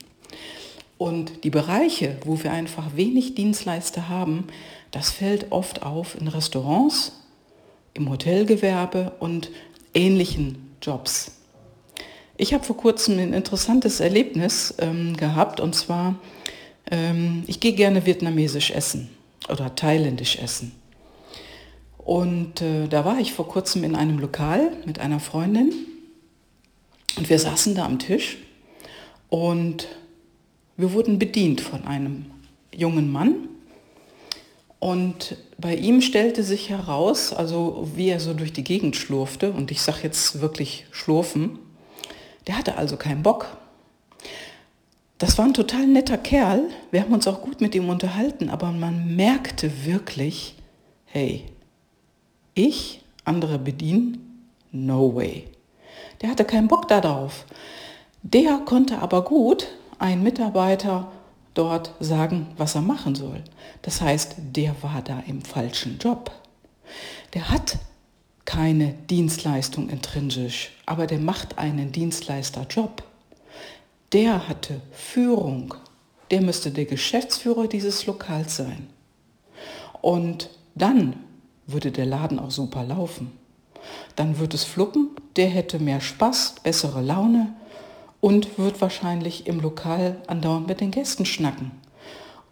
Und 0.99 1.43
die 1.43 1.51
Bereiche, 1.51 2.19
wo 2.25 2.43
wir 2.43 2.53
einfach 2.53 2.97
wenig 2.97 3.35
Dienstleister 3.35 4.09
haben, 4.09 4.47
das 4.93 5.11
fällt 5.11 5.51
oft 5.51 5.83
auf 5.83 6.19
in 6.21 6.29
Restaurants, 6.29 7.13
im 7.95 8.09
Hotelgewerbe 8.09 9.13
und 9.19 9.51
ähnlichen 9.93 10.77
Jobs. 10.81 11.33
Ich 12.37 12.53
habe 12.53 12.65
vor 12.65 12.77
kurzem 12.77 13.19
ein 13.21 13.33
interessantes 13.33 14.01
Erlebnis 14.01 14.75
ähm, 14.79 15.17
gehabt 15.17 15.61
und 15.61 15.75
zwar, 15.77 16.17
ähm, 16.91 17.45
ich 17.47 17.61
gehe 17.61 17.75
gerne 17.75 18.07
vietnamesisch 18.07 18.73
essen 18.73 19.09
oder 19.49 19.75
thailändisch 19.77 20.39
essen. 20.39 20.73
Und 21.99 22.61
äh, 22.61 22.89
da 22.89 23.05
war 23.05 23.21
ich 23.21 23.33
vor 23.33 23.47
kurzem 23.47 23.85
in 23.85 23.95
einem 23.95 24.19
Lokal 24.19 24.73
mit 24.85 24.99
einer 24.99 25.21
Freundin 25.21 25.73
und 27.17 27.31
wir 27.31 27.39
saßen 27.39 27.77
da 27.77 27.85
am 27.85 28.01
Tisch 28.01 28.39
und 29.29 29.87
wir 30.77 30.93
wurden 30.93 31.21
bedient 31.21 31.61
von 31.61 31.85
einem 31.85 32.27
jungen 32.75 33.13
Mann. 33.13 33.49
Und 34.81 35.37
bei 35.57 35.77
ihm 35.77 36.03
stellte 36.03 36.43
sich 36.43 36.69
heraus, 36.69 37.33
also 37.33 37.89
wie 37.95 38.09
er 38.09 38.19
so 38.21 38.35
durch 38.35 38.53
die 38.53 38.65
Gegend 38.65 38.97
schlurfte, 38.97 39.53
und 39.53 39.71
ich 39.71 39.81
sage 39.81 40.01
jetzt 40.03 40.43
wirklich 40.43 40.85
schlurfen, 40.91 41.59
der 42.47 42.59
hatte 42.59 42.77
also 42.77 42.97
keinen 42.97 43.23
Bock. 43.23 43.57
Das 45.19 45.39
war 45.39 45.45
ein 45.45 45.55
total 45.55 45.87
netter 45.87 46.19
Kerl, 46.19 46.69
wir 46.91 47.01
haben 47.01 47.13
uns 47.13 47.27
auch 47.27 47.41
gut 47.41 47.61
mit 47.61 47.75
ihm 47.75 47.89
unterhalten, 47.89 48.51
aber 48.51 48.73
man 48.73 49.15
merkte 49.17 49.85
wirklich, 49.85 50.57
hey, 51.07 51.45
ich 52.55 53.05
andere 53.25 53.59
bedienen? 53.59 54.51
No 54.71 55.15
way. 55.15 55.49
Der 56.21 56.31
hatte 56.31 56.45
keinen 56.45 56.69
Bock 56.69 56.89
darauf. 56.89 57.47
Der 58.23 58.59
konnte 58.59 58.99
aber 58.99 59.23
gut 59.23 59.69
ein 59.99 60.23
Mitarbeiter 60.23 61.11
dort 61.55 61.93
sagen, 62.01 62.49
was 62.57 62.75
er 62.75 62.83
machen 62.83 63.15
soll. 63.15 63.43
Das 63.83 64.01
heißt, 64.01 64.37
der 64.39 64.75
war 64.83 65.03
da 65.03 65.23
im 65.27 65.43
falschen 65.43 65.99
Job. 65.99 66.31
Der 67.33 67.51
hat 67.51 67.79
keine 68.45 68.95
Dienstleistung 69.09 69.89
intrinsisch, 69.89 70.73
aber 70.87 71.07
der 71.07 71.19
macht 71.19 71.59
einen 71.59 71.93
Dienstleisterjob. 71.93 73.03
Der 74.13 74.49
hatte 74.49 74.81
Führung. 74.93 75.75
Der 76.31 76.41
müsste 76.41 76.71
der 76.71 76.85
Geschäftsführer 76.85 77.67
dieses 77.67 78.07
Lokals 78.07 78.57
sein. 78.57 78.89
Und 80.01 80.51
dann 80.75 81.17
würde 81.67 81.91
der 81.91 82.07
Laden 82.07 82.39
auch 82.39 82.51
super 82.51 82.85
laufen. 82.85 83.33
Dann 84.17 84.39
wird 84.39 84.55
es 84.55 84.65
fluppen, 84.65 85.11
der 85.37 85.49
hätte 85.49 85.79
mehr 85.79 86.01
Spaß, 86.01 86.57
bessere 86.63 87.03
Laune 87.03 87.55
und 88.21 88.59
wird 88.59 88.81
wahrscheinlich 88.81 89.47
im 89.47 89.61
Lokal 89.61 90.17
andauernd 90.27 90.67
mit 90.69 90.81
den 90.81 90.91
Gästen 90.91 91.27
schnacken. 91.27 91.71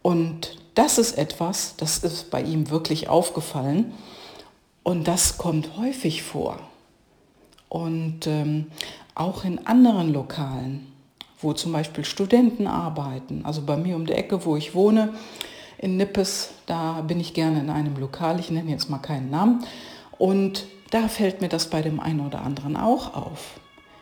Und 0.01 0.57
das 0.75 0.97
ist 0.97 1.17
etwas, 1.17 1.75
das 1.77 1.99
ist 1.99 2.29
bei 2.29 2.41
ihm 2.41 2.69
wirklich 2.69 3.07
aufgefallen 3.07 3.93
und 4.83 5.07
das 5.07 5.37
kommt 5.37 5.77
häufig 5.77 6.23
vor. 6.23 6.59
Und 7.69 8.27
ähm, 8.27 8.67
auch 9.15 9.45
in 9.45 9.65
anderen 9.65 10.13
Lokalen, 10.13 10.87
wo 11.41 11.53
zum 11.53 11.71
Beispiel 11.71 12.05
Studenten 12.05 12.67
arbeiten, 12.67 13.41
also 13.45 13.61
bei 13.61 13.77
mir 13.77 13.95
um 13.95 14.05
die 14.05 14.13
Ecke, 14.13 14.45
wo 14.45 14.55
ich 14.55 14.75
wohne, 14.75 15.13
in 15.77 15.97
Nippes, 15.97 16.51
da 16.65 17.01
bin 17.01 17.19
ich 17.19 17.33
gerne 17.33 17.59
in 17.59 17.69
einem 17.69 17.97
Lokal, 17.97 18.39
ich 18.39 18.51
nenne 18.51 18.71
jetzt 18.71 18.89
mal 18.89 18.99
keinen 18.99 19.29
Namen, 19.29 19.65
und 20.17 20.65
da 20.91 21.07
fällt 21.07 21.41
mir 21.41 21.49
das 21.49 21.69
bei 21.69 21.81
dem 21.81 21.99
einen 21.99 22.25
oder 22.25 22.41
anderen 22.41 22.77
auch 22.77 23.15
auf. 23.15 23.59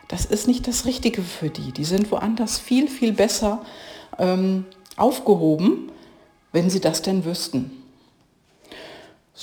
Das 0.08 0.26
ist 0.26 0.48
nicht 0.48 0.68
das 0.68 0.86
Richtige 0.86 1.22
für 1.22 1.50
die. 1.50 1.72
Die 1.72 1.86
sind 1.86 2.12
woanders 2.12 2.60
viel, 2.60 2.90
viel 2.90 3.14
besser 3.14 3.64
ähm, 4.20 4.66
aufgehoben, 4.98 5.90
wenn 6.52 6.70
sie 6.70 6.82
das 6.82 7.02
denn 7.02 7.24
wüssten. 7.24 7.81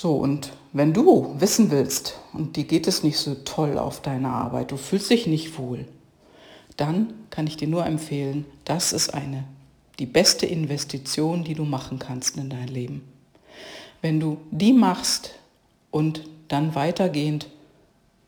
So, 0.01 0.15
und 0.15 0.53
wenn 0.71 0.93
du 0.93 1.35
wissen 1.39 1.71
willst, 1.71 2.15
und 2.31 2.55
dir 2.55 2.63
geht 2.63 2.87
es 2.87 3.03
nicht 3.03 3.17
so 3.17 3.35
toll 3.35 3.77
auf 3.77 4.01
deiner 4.01 4.31
Arbeit, 4.31 4.71
du 4.71 4.77
fühlst 4.77 5.09
dich 5.09 5.27
nicht 5.27 5.57
wohl, 5.57 5.83
dann 6.77 7.13
kann 7.29 7.47
ich 7.47 7.57
dir 7.57 7.67
nur 7.67 7.85
empfehlen, 7.85 8.45
das 8.63 8.93
ist 8.93 9.13
eine 9.13 9.43
die 9.99 10.05
beste 10.05 10.45
Investition, 10.45 11.43
die 11.43 11.53
du 11.53 11.65
machen 11.65 11.99
kannst 11.99 12.37
in 12.37 12.49
dein 12.49 12.69
Leben. 12.69 13.01
Wenn 14.01 14.21
du 14.21 14.37
die 14.51 14.71
machst 14.71 15.31
und 15.91 16.23
dann 16.47 16.75
weitergehend 16.75 17.47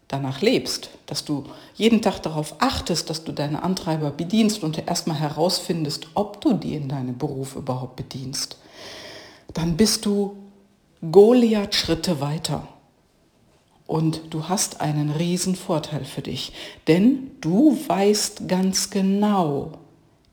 danach 0.10 0.42
lebst, 0.42 0.90
dass 1.06 1.24
du 1.24 1.46
jeden 1.76 2.02
Tag 2.02 2.20
darauf 2.20 2.56
achtest, 2.60 3.10
dass 3.10 3.24
du 3.24 3.32
deine 3.32 3.64
Antreiber 3.64 4.12
bedienst 4.12 4.62
und 4.66 4.86
erstmal 4.90 5.22
herausfindest, 5.22 6.10
ob 6.16 6.42
du 6.42 6.52
die 6.52 6.76
in 6.76 6.90
deinem 6.90 7.18
Beruf 7.18 7.56
überhaupt 7.56 7.96
bedienst, 7.96 8.58
dann 9.54 9.78
bist 9.78 10.06
du 10.06 10.36
Goliath 11.10 11.74
Schritte 11.74 12.22
weiter. 12.22 12.68
Und 13.88 14.22
du 14.30 14.48
hast 14.50 14.82
einen 14.82 15.10
riesen 15.10 15.56
Vorteil 15.56 16.06
für 16.06 16.22
dich, 16.22 16.54
denn 16.88 17.32
du 17.42 17.76
weißt 17.88 18.48
ganz 18.48 18.92
genau, 18.92 19.72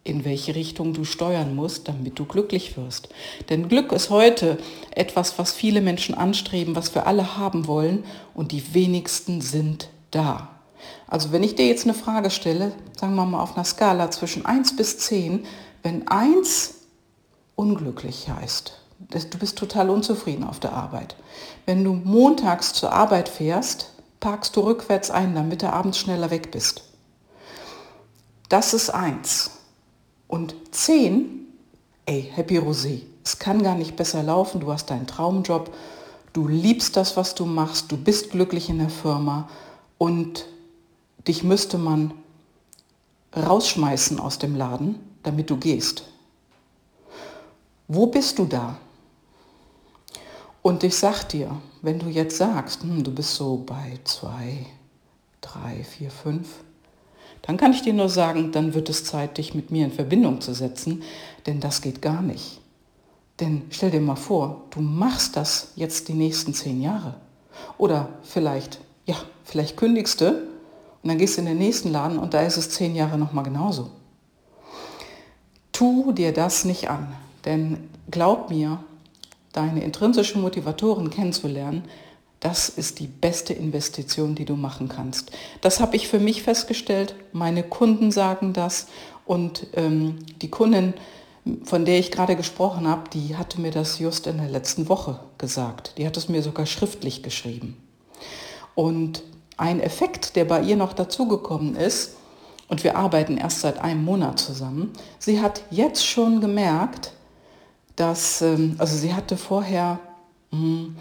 in 0.04 0.26
welche 0.26 0.54
Richtung 0.54 0.92
du 0.92 1.04
steuern 1.04 1.54
musst, 1.54 1.88
damit 1.88 2.18
du 2.18 2.26
glücklich 2.26 2.76
wirst. 2.76 3.08
Denn 3.48 3.68
Glück 3.68 3.92
ist 3.92 4.10
heute 4.10 4.58
etwas, 4.94 5.38
was 5.38 5.54
viele 5.54 5.80
Menschen 5.80 6.14
anstreben, 6.14 6.76
was 6.76 6.94
wir 6.94 7.06
alle 7.06 7.38
haben 7.38 7.66
wollen 7.66 8.04
und 8.34 8.52
die 8.52 8.75
wenigsten 8.75 9.40
sind 9.40 9.88
da. 10.10 10.50
Also 11.06 11.32
wenn 11.32 11.42
ich 11.42 11.54
dir 11.54 11.66
jetzt 11.66 11.84
eine 11.84 11.94
Frage 11.94 12.30
stelle, 12.30 12.72
sagen 12.94 13.14
wir 13.14 13.25
mal 13.25 13.42
auf 13.42 13.56
einer 13.56 13.64
Skala 13.64 14.10
zwischen 14.10 14.44
1 14.44 14.76
bis 14.76 14.98
10, 14.98 15.46
wenn 15.82 16.08
1 16.08 16.75
unglücklich 17.54 18.28
heißt, 18.28 18.78
du 18.98 19.38
bist 19.38 19.58
total 19.58 19.90
unzufrieden 19.90 20.44
auf 20.44 20.60
der 20.60 20.72
Arbeit. 20.72 21.16
Wenn 21.66 21.84
du 21.84 21.92
montags 21.92 22.72
zur 22.72 22.92
Arbeit 22.92 23.28
fährst, 23.28 23.92
parkst 24.20 24.56
du 24.56 24.60
rückwärts 24.60 25.10
ein, 25.10 25.34
damit 25.34 25.62
du 25.62 25.72
abends 25.72 25.98
schneller 25.98 26.30
weg 26.30 26.50
bist. 26.50 26.82
Das 28.48 28.74
ist 28.74 28.90
eins. 28.90 29.50
Und 30.26 30.54
10, 30.72 31.46
ey, 32.06 32.30
Happy 32.34 32.58
Rosé, 32.58 33.02
es 33.24 33.38
kann 33.38 33.62
gar 33.62 33.74
nicht 33.74 33.96
besser 33.96 34.22
laufen, 34.22 34.60
du 34.60 34.72
hast 34.72 34.90
deinen 34.90 35.06
Traumjob, 35.06 35.72
du 36.32 36.48
liebst 36.48 36.96
das, 36.96 37.16
was 37.16 37.34
du 37.34 37.44
machst, 37.44 37.92
du 37.92 37.96
bist 37.96 38.30
glücklich 38.30 38.68
in 38.68 38.78
der 38.78 38.90
Firma 38.90 39.48
und 39.98 40.46
dich 41.26 41.44
müsste 41.44 41.78
man 41.78 42.12
rausschmeißen 43.36 44.18
aus 44.18 44.38
dem 44.38 44.56
Laden, 44.56 44.98
damit 45.22 45.50
du 45.50 45.56
gehst. 45.56 46.04
Wo 47.86 48.06
bist 48.06 48.38
du 48.38 48.44
da? 48.44 48.76
Und 50.62 50.84
ich 50.84 50.96
sag 50.96 51.24
dir, 51.24 51.56
wenn 51.82 51.98
du 51.98 52.06
jetzt 52.06 52.36
sagst, 52.36 52.82
hm, 52.82 53.04
du 53.04 53.12
bist 53.12 53.34
so 53.34 53.62
bei 53.64 53.98
zwei, 54.04 54.66
drei, 55.40 55.84
vier, 55.84 56.10
fünf, 56.10 56.48
dann 57.42 57.56
kann 57.56 57.72
ich 57.72 57.82
dir 57.82 57.94
nur 57.94 58.08
sagen, 58.08 58.52
dann 58.52 58.74
wird 58.74 58.88
es 58.88 59.04
Zeit, 59.04 59.38
dich 59.38 59.54
mit 59.54 59.70
mir 59.70 59.84
in 59.84 59.92
Verbindung 59.92 60.40
zu 60.40 60.52
setzen, 60.54 61.02
denn 61.46 61.60
das 61.60 61.80
geht 61.80 62.02
gar 62.02 62.20
nicht. 62.20 62.60
Denn 63.40 63.62
stell 63.70 63.90
dir 63.90 64.00
mal 64.00 64.16
vor, 64.16 64.64
du 64.70 64.80
machst 64.80 65.36
das 65.36 65.72
jetzt 65.76 66.08
die 66.08 66.14
nächsten 66.14 66.52
zehn 66.52 66.82
Jahre. 66.82 67.14
Oder 67.76 68.08
vielleicht, 68.22 68.80
ja, 69.06 69.16
vielleicht 69.44 69.76
kündigst 69.76 70.20
du 70.20 70.30
und 70.30 71.08
dann 71.08 71.18
gehst 71.18 71.36
du 71.36 71.42
in 71.42 71.46
den 71.46 71.58
nächsten 71.58 71.90
Laden 71.92 72.18
und 72.18 72.34
da 72.34 72.42
ist 72.42 72.56
es 72.56 72.70
zehn 72.70 72.94
Jahre 72.96 73.16
nochmal 73.16 73.44
genauso. 73.44 73.90
Tu 75.72 76.12
dir 76.12 76.32
das 76.32 76.64
nicht 76.64 76.90
an, 76.90 77.14
denn 77.44 77.88
glaub 78.10 78.50
mir, 78.50 78.80
deine 79.52 79.82
intrinsischen 79.82 80.40
Motivatoren 80.40 81.10
kennenzulernen, 81.10 81.84
das 82.40 82.68
ist 82.68 83.00
die 83.00 83.08
beste 83.08 83.52
Investition, 83.52 84.34
die 84.34 84.44
du 84.44 84.54
machen 84.54 84.88
kannst. 84.88 85.32
Das 85.60 85.80
habe 85.80 85.96
ich 85.96 86.06
für 86.06 86.20
mich 86.20 86.42
festgestellt. 86.42 87.16
Meine 87.32 87.64
Kunden 87.64 88.12
sagen 88.12 88.52
das 88.52 88.86
und 89.26 89.66
ähm, 89.74 90.18
die 90.40 90.50
Kundin, 90.50 90.94
von 91.64 91.84
der 91.84 91.98
ich 91.98 92.12
gerade 92.12 92.36
gesprochen 92.36 92.86
habe, 92.86 93.10
die 93.10 93.36
hatte 93.36 93.60
mir 93.60 93.72
das 93.72 93.98
just 93.98 94.26
in 94.26 94.38
der 94.38 94.48
letzten 94.48 94.88
Woche 94.88 95.18
gesagt. 95.36 95.94
Die 95.98 96.06
hat 96.06 96.16
es 96.16 96.28
mir 96.28 96.42
sogar 96.42 96.66
schriftlich 96.66 97.22
geschrieben. 97.22 97.76
Und 98.74 99.24
ein 99.56 99.80
Effekt, 99.80 100.36
der 100.36 100.44
bei 100.44 100.62
ihr 100.62 100.76
noch 100.76 100.92
dazugekommen 100.92 101.74
ist, 101.74 102.14
und 102.68 102.84
wir 102.84 102.96
arbeiten 102.96 103.38
erst 103.38 103.62
seit 103.62 103.78
einem 103.80 104.04
Monat 104.04 104.38
zusammen, 104.38 104.92
sie 105.18 105.40
hat 105.40 105.62
jetzt 105.70 106.06
schon 106.06 106.40
gemerkt, 106.40 107.12
dass, 107.98 108.42
ähm, 108.42 108.76
also 108.78 108.96
sie 108.96 109.14
hatte 109.14 109.36
vorher, 109.36 109.98
hm, 110.50 110.96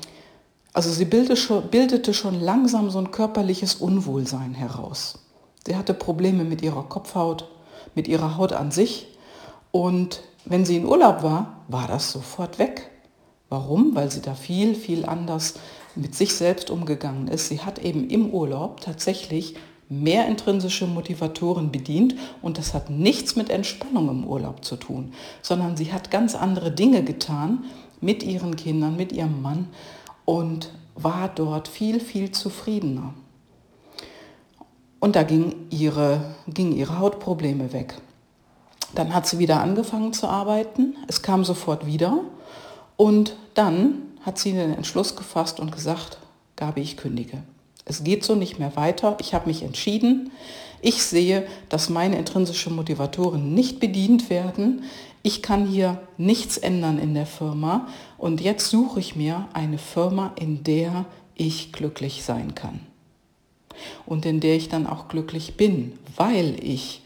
also 0.74 0.90
sie 0.92 1.06
bildete 1.06 2.14
schon 2.14 2.40
langsam 2.42 2.90
so 2.90 3.00
ein 3.00 3.12
körperliches 3.12 3.76
Unwohlsein 3.76 4.54
heraus. 4.54 5.20
Sie 5.66 5.76
hatte 5.76 5.94
Probleme 5.94 6.44
mit 6.44 6.62
ihrer 6.62 6.84
Kopfhaut, 6.84 7.48
mit 7.96 8.08
ihrer 8.08 8.38
Haut 8.38 8.54
an 8.54 8.72
sich 8.72 9.08
und 9.72 10.22
wenn 10.46 10.66
sie 10.66 10.78
in 10.78 10.86
Urlaub 10.86 11.24
war, 11.24 11.64
war 11.68 11.88
das 11.88 12.12
sofort 12.12 12.58
weg. 12.58 12.90
Warum? 13.50 13.96
Weil 13.96 14.12
sie 14.12 14.22
da 14.22 14.34
viel, 14.34 14.76
viel 14.76 15.06
anders 15.06 15.56
mit 15.96 16.16
sich 16.16 16.36
selbst 16.36 16.70
umgegangen 16.70 17.28
ist. 17.28 17.50
Sie 17.50 17.62
hat 17.62 17.80
eben 17.80 18.10
im 18.10 18.30
Urlaub 18.32 18.82
tatsächlich 18.82 19.56
mehr 19.90 20.28
intrinsische 20.28 20.86
Motivatoren 20.86 21.72
bedient 21.72 22.16
und 22.42 22.58
das 22.58 22.74
hat 22.74 22.90
nichts 22.90 23.36
mit 23.36 23.50
Entspannung 23.50 24.10
im 24.10 24.26
Urlaub 24.26 24.66
zu 24.66 24.76
tun, 24.76 25.14
sondern 25.42 25.78
sie 25.78 25.94
hat 25.94 26.12
ganz 26.12 26.36
andere 26.36 26.72
Dinge 26.72 27.04
getan 27.04 27.64
mit 28.02 28.24
ihren 28.24 28.56
Kindern, 28.56 28.96
mit 28.96 29.12
ihrem 29.12 29.42
Mann 29.42 29.68
und 30.26 30.72
war 30.96 31.30
dort 31.30 31.68
viel, 31.68 32.00
viel 32.00 32.32
zufriedener. 32.32 33.14
Und 35.00 35.16
da 35.16 35.24
gingen 35.24 35.68
ihre, 35.70 36.36
ging 36.48 36.74
ihre 36.74 37.00
Hautprobleme 37.00 37.72
weg. 37.72 37.96
Dann 38.96 39.14
hat 39.14 39.28
sie 39.28 39.38
wieder 39.38 39.62
angefangen 39.62 40.14
zu 40.14 40.28
arbeiten, 40.28 40.96
es 41.08 41.22
kam 41.22 41.46
sofort 41.46 41.86
wieder 41.86 42.20
und 42.96 43.36
dann 43.54 44.02
hat 44.26 44.38
sie 44.38 44.54
den 44.54 44.74
Entschluss 44.74 45.16
gefasst 45.16 45.60
und 45.60 45.72
gesagt, 45.72 46.18
Gabi, 46.56 46.82
ich 46.82 46.98
kündige. 46.98 47.44
Es 47.88 48.04
geht 48.04 48.26
so 48.26 48.36
nicht 48.36 48.60
mehr 48.60 48.76
weiter. 48.76 49.16
Ich 49.22 49.34
habe 49.34 49.48
mich 49.48 49.64
entschieden. 49.64 50.32
Ich 50.82 51.04
sehe, 51.04 51.48
dass 51.70 51.90
meine 51.90 52.18
intrinsischen 52.18 52.76
Motivatoren 52.76 53.54
nicht 53.54 53.80
bedient 53.80 54.30
werden. 54.30 54.84
Ich 55.24 55.42
kann 55.42 55.66
hier 55.66 56.02
nichts 56.18 56.58
ändern 56.58 57.00
in 57.00 57.14
der 57.14 57.26
Firma. 57.26 57.88
Und 58.18 58.42
jetzt 58.42 58.70
suche 58.70 59.00
ich 59.00 59.16
mir 59.16 59.48
eine 59.54 59.78
Firma, 59.78 60.34
in 60.36 60.64
der 60.64 61.06
ich 61.34 61.72
glücklich 61.72 62.24
sein 62.24 62.56
kann. 62.56 62.82
Und 64.06 64.26
in 64.26 64.42
der 64.42 64.56
ich 64.56 64.68
dann 64.68 64.86
auch 64.86 65.08
glücklich 65.08 65.56
bin, 65.56 65.98
weil 66.18 66.58
ich 66.62 67.02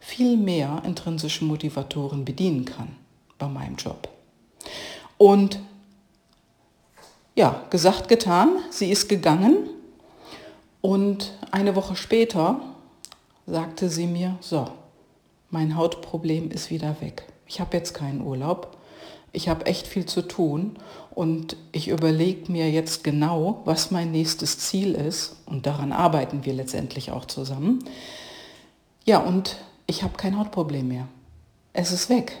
viel 0.00 0.36
mehr 0.36 0.82
intrinsische 0.84 1.44
Motivatoren 1.44 2.26
bedienen 2.26 2.66
kann 2.66 2.88
bei 3.38 3.48
meinem 3.48 3.76
Job. 3.76 4.08
Und 5.16 5.60
ja, 7.34 7.62
gesagt, 7.70 8.08
getan, 8.08 8.50
sie 8.70 8.90
ist 8.90 9.08
gegangen 9.08 9.70
und 10.86 11.32
eine 11.50 11.74
Woche 11.74 11.96
später 11.96 12.60
sagte 13.44 13.88
sie 13.88 14.06
mir, 14.06 14.36
so, 14.40 14.68
mein 15.50 15.76
Hautproblem 15.76 16.52
ist 16.52 16.70
wieder 16.70 17.00
weg. 17.00 17.26
Ich 17.48 17.58
habe 17.58 17.76
jetzt 17.76 17.92
keinen 17.92 18.20
Urlaub. 18.20 18.76
Ich 19.32 19.48
habe 19.48 19.66
echt 19.66 19.88
viel 19.88 20.06
zu 20.06 20.22
tun 20.22 20.76
und 21.10 21.56
ich 21.72 21.88
überlege 21.88 22.52
mir 22.52 22.70
jetzt 22.70 23.02
genau, 23.02 23.62
was 23.64 23.90
mein 23.90 24.12
nächstes 24.12 24.60
Ziel 24.60 24.94
ist 24.94 25.34
und 25.46 25.66
daran 25.66 25.90
arbeiten 25.90 26.44
wir 26.44 26.52
letztendlich 26.52 27.10
auch 27.10 27.24
zusammen. 27.24 27.80
Ja, 29.04 29.18
und 29.18 29.56
ich 29.88 30.04
habe 30.04 30.16
kein 30.16 30.38
Hautproblem 30.38 30.86
mehr. 30.86 31.08
Es 31.72 31.90
ist 31.90 32.10
weg. 32.10 32.40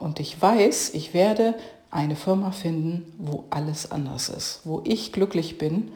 Und 0.00 0.18
ich 0.18 0.42
weiß, 0.42 0.94
ich 0.94 1.14
werde 1.14 1.54
eine 1.92 2.16
Firma 2.16 2.50
finden, 2.50 3.12
wo 3.18 3.44
alles 3.50 3.92
anders 3.92 4.30
ist, 4.30 4.62
wo 4.64 4.82
ich 4.84 5.12
glücklich 5.12 5.58
bin 5.58 5.92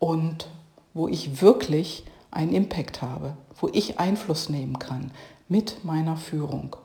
und 0.00 0.48
wo 0.94 1.08
ich 1.08 1.40
wirklich 1.40 2.04
einen 2.30 2.52
Impact 2.52 3.02
habe, 3.02 3.36
wo 3.60 3.68
ich 3.72 3.98
Einfluss 3.98 4.48
nehmen 4.48 4.78
kann 4.78 5.10
mit 5.48 5.84
meiner 5.84 6.16
Führung. 6.16 6.76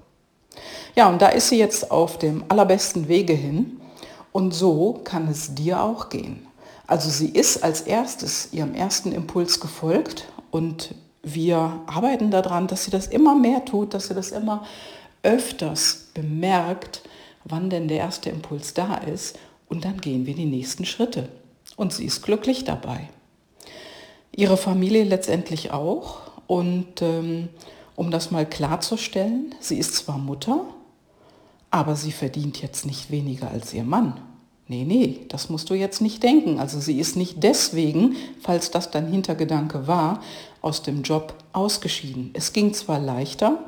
Ja, 0.96 1.10
und 1.10 1.22
da 1.22 1.28
ist 1.28 1.50
sie 1.50 1.58
jetzt 1.58 1.92
auf 1.92 2.18
dem 2.18 2.44
allerbesten 2.50 3.08
Wege 3.08 3.34
hin 3.34 3.80
und 4.32 4.54
so 4.54 5.02
kann 5.04 5.28
es 5.28 5.54
dir 5.54 5.82
auch 5.82 6.10
gehen. 6.10 6.48
Also 6.88 7.10
sie 7.10 7.30
ist 7.30 7.64
als 7.64 7.82
erstes 7.82 8.54
ihrem 8.54 8.74
ersten 8.76 9.12
Impuls 9.12 9.60
gefolgt 9.60 10.26
und 10.52 10.96
wir 11.24 11.80
arbeiten 11.88 12.32
daran, 12.32 12.68
dass 12.68 12.86
sie 12.86 12.92
das 12.92 13.08
immer 13.08 13.36
mehr 13.36 13.66
tut, 13.66 13.94
dass 13.94 14.08
sie 14.08 14.14
das 14.14 14.32
immer 14.32 14.66
öfters 15.24 16.10
bemerkt, 16.14 17.02
wann 17.44 17.70
denn 17.70 17.88
der 17.88 17.98
erste 17.98 18.30
Impuls 18.30 18.74
da 18.74 18.96
ist 18.96 19.38
und 19.68 19.84
dann 19.84 20.00
gehen 20.00 20.26
wir 20.26 20.36
die 20.36 20.46
nächsten 20.46 20.86
Schritte. 20.86 21.30
Und 21.76 21.92
sie 21.94 22.06
ist 22.06 22.22
glücklich 22.22 22.64
dabei 22.64 23.10
ihre 24.36 24.58
Familie 24.58 25.04
letztendlich 25.04 25.72
auch. 25.72 26.18
Und 26.48 27.02
ähm, 27.02 27.50
um 27.96 28.12
das 28.12 28.32
mal 28.32 28.46
klarzustellen, 28.46 29.56
sie 29.60 29.78
ist 29.78 29.96
zwar 29.96 30.18
Mutter, 30.18 30.62
aber 31.72 31.96
sie 31.96 32.12
verdient 32.12 32.62
jetzt 32.62 32.86
nicht 32.86 33.10
weniger 33.10 33.50
als 33.50 33.74
ihr 33.74 33.84
Mann. 33.84 34.20
Nee, 34.68 34.84
nee, 34.84 35.26
das 35.30 35.50
musst 35.50 35.70
du 35.70 35.76
jetzt 35.76 36.02
nicht 36.02 36.24
denken. 36.24 36.60
Also 36.60 36.80
sie 36.80 37.00
ist 37.00 37.16
nicht 37.16 37.44
deswegen, 37.44 38.16
falls 38.42 38.72
das 38.72 38.92
dein 38.92 39.08
Hintergedanke 39.08 39.88
war, 39.88 40.22
aus 40.62 40.82
dem 40.82 41.04
Job 41.04 41.36
ausgeschieden. 41.54 42.32
Es 42.34 42.52
ging 42.52 42.74
zwar 42.74 43.00
leichter, 43.00 43.60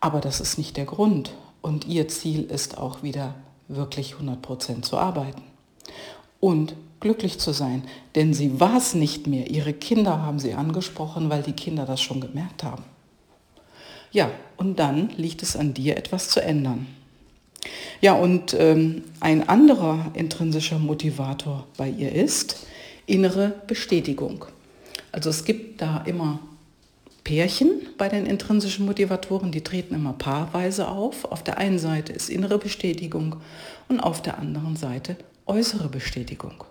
aber 0.00 0.20
das 0.20 0.40
ist 0.40 0.56
nicht 0.56 0.76
der 0.76 0.86
Grund. 0.86 1.32
Und 1.60 1.86
ihr 1.86 2.08
Ziel 2.08 2.44
ist 2.44 2.78
auch 2.78 3.02
wieder 3.02 3.34
wirklich 3.68 4.14
100% 4.14 4.82
zu 4.82 4.96
arbeiten. 4.96 5.42
Und 6.40 6.74
glücklich 7.00 7.38
zu 7.38 7.52
sein. 7.52 7.82
Denn 8.14 8.34
sie 8.34 8.60
war 8.60 8.76
es 8.76 8.94
nicht 8.94 9.26
mehr. 9.26 9.50
Ihre 9.50 9.72
Kinder 9.72 10.22
haben 10.22 10.38
sie 10.38 10.54
angesprochen, 10.54 11.30
weil 11.30 11.42
die 11.42 11.52
Kinder 11.52 11.86
das 11.86 12.00
schon 12.00 12.20
gemerkt 12.20 12.62
haben. 12.62 12.84
Ja, 14.12 14.30
und 14.56 14.78
dann 14.78 15.10
liegt 15.16 15.42
es 15.42 15.56
an 15.56 15.74
dir, 15.74 15.96
etwas 15.96 16.28
zu 16.28 16.42
ändern. 16.42 16.86
Ja, 18.00 18.14
und 18.14 18.54
ähm, 18.58 19.04
ein 19.20 19.48
anderer 19.48 20.10
intrinsischer 20.14 20.78
Motivator 20.78 21.66
bei 21.76 21.88
ihr 21.88 22.12
ist 22.12 22.66
innere 23.06 23.54
Bestätigung. 23.66 24.46
Also 25.12 25.30
es 25.30 25.44
gibt 25.44 25.82
da 25.82 26.02
immer 26.06 26.40
Pärchen 27.24 27.70
bei 27.98 28.08
den 28.08 28.26
intrinsischen 28.26 28.86
Motivatoren, 28.86 29.52
die 29.52 29.62
treten 29.62 29.94
immer 29.94 30.14
paarweise 30.14 30.88
auf. 30.88 31.26
Auf 31.26 31.44
der 31.44 31.58
einen 31.58 31.78
Seite 31.78 32.12
ist 32.12 32.30
innere 32.30 32.58
Bestätigung 32.58 33.36
und 33.88 34.00
auf 34.00 34.22
der 34.22 34.38
anderen 34.38 34.76
Seite 34.76 35.16
äußere 35.46 35.88
Bestätigung. 35.88 36.64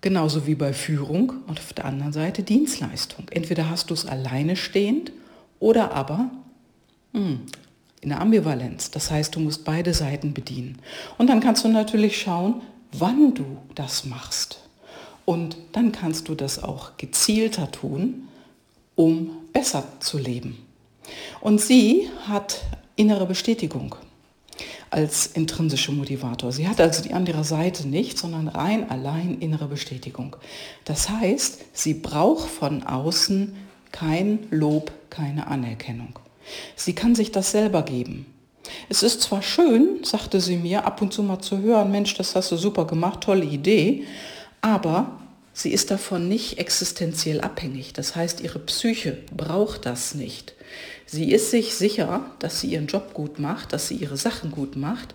Genauso 0.00 0.46
wie 0.46 0.54
bei 0.54 0.72
Führung 0.72 1.32
und 1.46 1.58
auf 1.58 1.72
der 1.72 1.84
anderen 1.84 2.12
Seite 2.12 2.42
Dienstleistung. 2.42 3.26
Entweder 3.30 3.68
hast 3.68 3.90
du 3.90 3.94
es 3.94 4.06
alleine 4.06 4.54
stehend 4.54 5.12
oder 5.58 5.92
aber 5.92 6.30
mh, 7.12 7.20
hm, 7.20 7.40
in 8.00 8.10
der 8.10 8.20
Ambivalenz. 8.20 8.90
Das 8.90 9.10
heißt, 9.10 9.34
du 9.34 9.40
musst 9.40 9.64
beide 9.64 9.92
Seiten 9.92 10.34
bedienen. 10.34 10.78
Und 11.18 11.28
dann 11.28 11.40
kannst 11.40 11.64
du 11.64 11.68
natürlich 11.68 12.20
schauen, 12.20 12.62
wann 12.92 13.34
du 13.34 13.44
das 13.74 14.04
machst. 14.04 14.60
Und 15.24 15.56
dann 15.72 15.92
kannst 15.92 16.28
du 16.28 16.34
das 16.34 16.62
auch 16.62 16.96
gezielter 16.96 17.70
tun, 17.70 18.28
um 18.94 19.30
besser 19.52 19.84
zu 20.00 20.16
leben. 20.16 20.58
Und 21.40 21.60
sie 21.60 22.08
hat 22.26 22.62
innere 22.96 23.26
Bestätigung 23.26 23.96
als 24.90 25.26
intrinsische 25.26 25.92
Motivator. 25.92 26.52
Sie 26.52 26.68
hat 26.68 26.80
also 26.80 27.02
die 27.02 27.12
andere 27.12 27.44
Seite 27.44 27.86
nicht, 27.86 28.18
sondern 28.18 28.48
rein 28.48 28.88
allein 28.90 29.38
innere 29.38 29.66
Bestätigung. 29.66 30.36
Das 30.84 31.08
heißt, 31.08 31.64
sie 31.72 31.94
braucht 31.94 32.48
von 32.48 32.82
außen 32.82 33.54
kein 33.92 34.46
Lob, 34.50 34.92
keine 35.10 35.46
Anerkennung. 35.46 36.18
Sie 36.76 36.94
kann 36.94 37.14
sich 37.14 37.32
das 37.32 37.50
selber 37.50 37.82
geben. 37.82 38.26
Es 38.88 39.02
ist 39.02 39.22
zwar 39.22 39.42
schön, 39.42 40.02
sagte 40.02 40.40
sie 40.40 40.56
mir, 40.56 40.84
ab 40.84 41.00
und 41.02 41.12
zu 41.12 41.22
mal 41.22 41.40
zu 41.40 41.58
hören, 41.58 41.90
Mensch, 41.90 42.14
das 42.14 42.34
hast 42.34 42.52
du 42.52 42.56
super 42.56 42.86
gemacht, 42.86 43.22
tolle 43.22 43.44
Idee, 43.44 44.04
aber 44.60 45.18
sie 45.52 45.72
ist 45.72 45.90
davon 45.90 46.28
nicht 46.28 46.58
existenziell 46.58 47.40
abhängig. 47.40 47.92
Das 47.92 48.14
heißt, 48.14 48.40
ihre 48.40 48.58
Psyche 48.58 49.18
braucht 49.34 49.86
das 49.86 50.14
nicht. 50.14 50.54
Sie 51.10 51.32
ist 51.32 51.50
sich 51.50 51.74
sicher, 51.74 52.30
dass 52.38 52.60
sie 52.60 52.68
ihren 52.68 52.86
Job 52.86 53.14
gut 53.14 53.38
macht, 53.38 53.72
dass 53.72 53.88
sie 53.88 53.96
ihre 53.96 54.18
Sachen 54.18 54.50
gut 54.50 54.76
macht, 54.76 55.14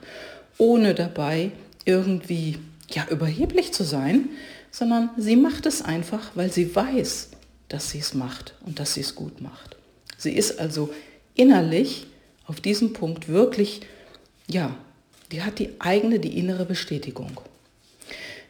ohne 0.57 0.95
dabei 0.95 1.51
irgendwie 1.85 2.57
ja, 2.89 3.05
überheblich 3.09 3.73
zu 3.73 3.83
sein, 3.83 4.29
sondern 4.71 5.11
sie 5.17 5.35
macht 5.35 5.67
es 5.67 5.83
einfach, 5.83 6.31
weil 6.33 6.51
sie 6.51 6.75
weiß, 6.75 7.29
dass 7.69 7.91
sie 7.91 7.99
es 7.99 8.15
macht 8.15 8.55
und 8.65 8.79
dass 8.79 8.95
sie 8.95 9.01
es 9.01 9.13
gut 9.13 9.39
macht. 9.39 9.77
Sie 10.17 10.31
ist 10.31 10.59
also 10.59 10.91
innerlich 11.35 12.07
auf 12.47 12.59
diesem 12.59 12.93
Punkt 12.93 13.27
wirklich, 13.27 13.81
ja, 14.49 14.75
die 15.31 15.43
hat 15.43 15.59
die 15.59 15.79
eigene, 15.79 16.19
die 16.19 16.39
innere 16.39 16.65
Bestätigung. 16.65 17.39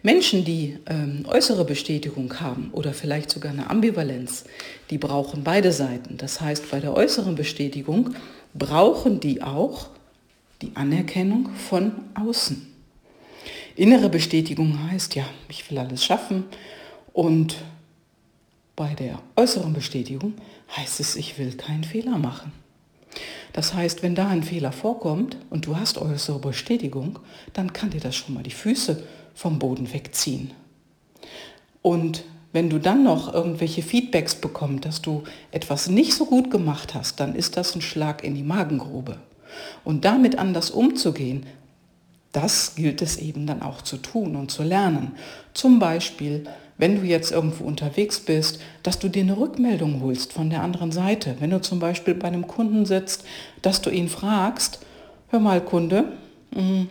Menschen, 0.03 0.43
die 0.43 0.77
ähm, 0.85 1.25
äußere 1.25 1.63
Bestätigung 1.63 2.41
haben 2.41 2.71
oder 2.73 2.93
vielleicht 2.93 3.31
sogar 3.31 3.53
eine 3.53 3.69
Ambivalenz, 3.69 4.43
die 4.89 4.97
brauchen 4.97 5.45
beide 5.45 5.71
Seiten. 5.71 6.17
Das 6.17 6.41
heißt, 6.41 6.69
bei 6.69 6.81
der 6.81 6.93
äußeren 6.93 7.35
Bestätigung 7.35 8.13
brauchen 8.53 9.21
die 9.21 9.41
auch 9.41 9.87
die 10.61 10.71
Anerkennung 10.75 11.49
von 11.55 11.93
außen. 12.15 12.67
Innere 13.77 14.09
Bestätigung 14.09 14.91
heißt, 14.91 15.15
ja, 15.15 15.25
ich 15.47 15.71
will 15.71 15.77
alles 15.77 16.03
schaffen 16.03 16.43
und 17.13 17.55
bei 18.75 18.93
der 18.95 19.19
äußeren 19.37 19.71
Bestätigung 19.71 20.33
heißt 20.75 20.99
es, 20.99 21.15
ich 21.15 21.37
will 21.37 21.53
keinen 21.53 21.85
Fehler 21.85 22.17
machen. 22.17 22.51
Das 23.53 23.73
heißt, 23.73 24.03
wenn 24.03 24.15
da 24.15 24.27
ein 24.27 24.43
Fehler 24.43 24.71
vorkommt 24.71 25.37
und 25.49 25.65
du 25.65 25.77
hast 25.77 25.97
äußere 25.97 26.39
Bestätigung, 26.39 27.19
dann 27.53 27.71
kann 27.71 27.91
dir 27.91 28.01
das 28.01 28.15
schon 28.15 28.33
mal 28.33 28.43
die 28.43 28.51
Füße 28.51 29.03
vom 29.33 29.59
Boden 29.59 29.91
wegziehen. 29.93 30.51
Und 31.81 32.23
wenn 32.51 32.69
du 32.69 32.79
dann 32.79 33.03
noch 33.03 33.33
irgendwelche 33.33 33.81
Feedbacks 33.81 34.35
bekommst, 34.35 34.85
dass 34.85 35.01
du 35.01 35.23
etwas 35.51 35.87
nicht 35.87 36.13
so 36.13 36.25
gut 36.25 36.51
gemacht 36.51 36.93
hast, 36.93 37.19
dann 37.19 37.35
ist 37.35 37.57
das 37.57 37.75
ein 37.75 37.81
Schlag 37.81 38.23
in 38.23 38.35
die 38.35 38.43
Magengrube. 38.43 39.17
Und 39.83 40.05
damit 40.05 40.37
anders 40.37 40.71
umzugehen, 40.71 41.45
das 42.31 42.75
gilt 42.75 43.01
es 43.01 43.17
eben 43.17 43.45
dann 43.45 43.61
auch 43.61 43.81
zu 43.81 43.97
tun 43.97 44.35
und 44.35 44.49
zu 44.49 44.63
lernen. 44.63 45.13
Zum 45.53 45.79
Beispiel 45.79 46.47
wenn 46.77 46.99
du 46.99 47.05
jetzt 47.05 47.31
irgendwo 47.31 47.65
unterwegs 47.65 48.19
bist, 48.19 48.59
dass 48.81 48.99
du 48.99 49.07
dir 49.09 49.23
eine 49.23 49.37
Rückmeldung 49.37 50.01
holst 50.01 50.33
von 50.33 50.49
der 50.49 50.63
anderen 50.63 50.91
Seite. 50.91 51.35
Wenn 51.39 51.51
du 51.51 51.61
zum 51.61 51.79
Beispiel 51.79 52.15
bei 52.15 52.27
einem 52.27 52.47
Kunden 52.47 52.85
sitzt, 52.85 53.23
dass 53.61 53.81
du 53.81 53.89
ihn 53.89 54.09
fragst, 54.09 54.79
hör 55.29 55.39
mal 55.39 55.61
Kunde, 55.61 56.05
hm, 56.53 56.89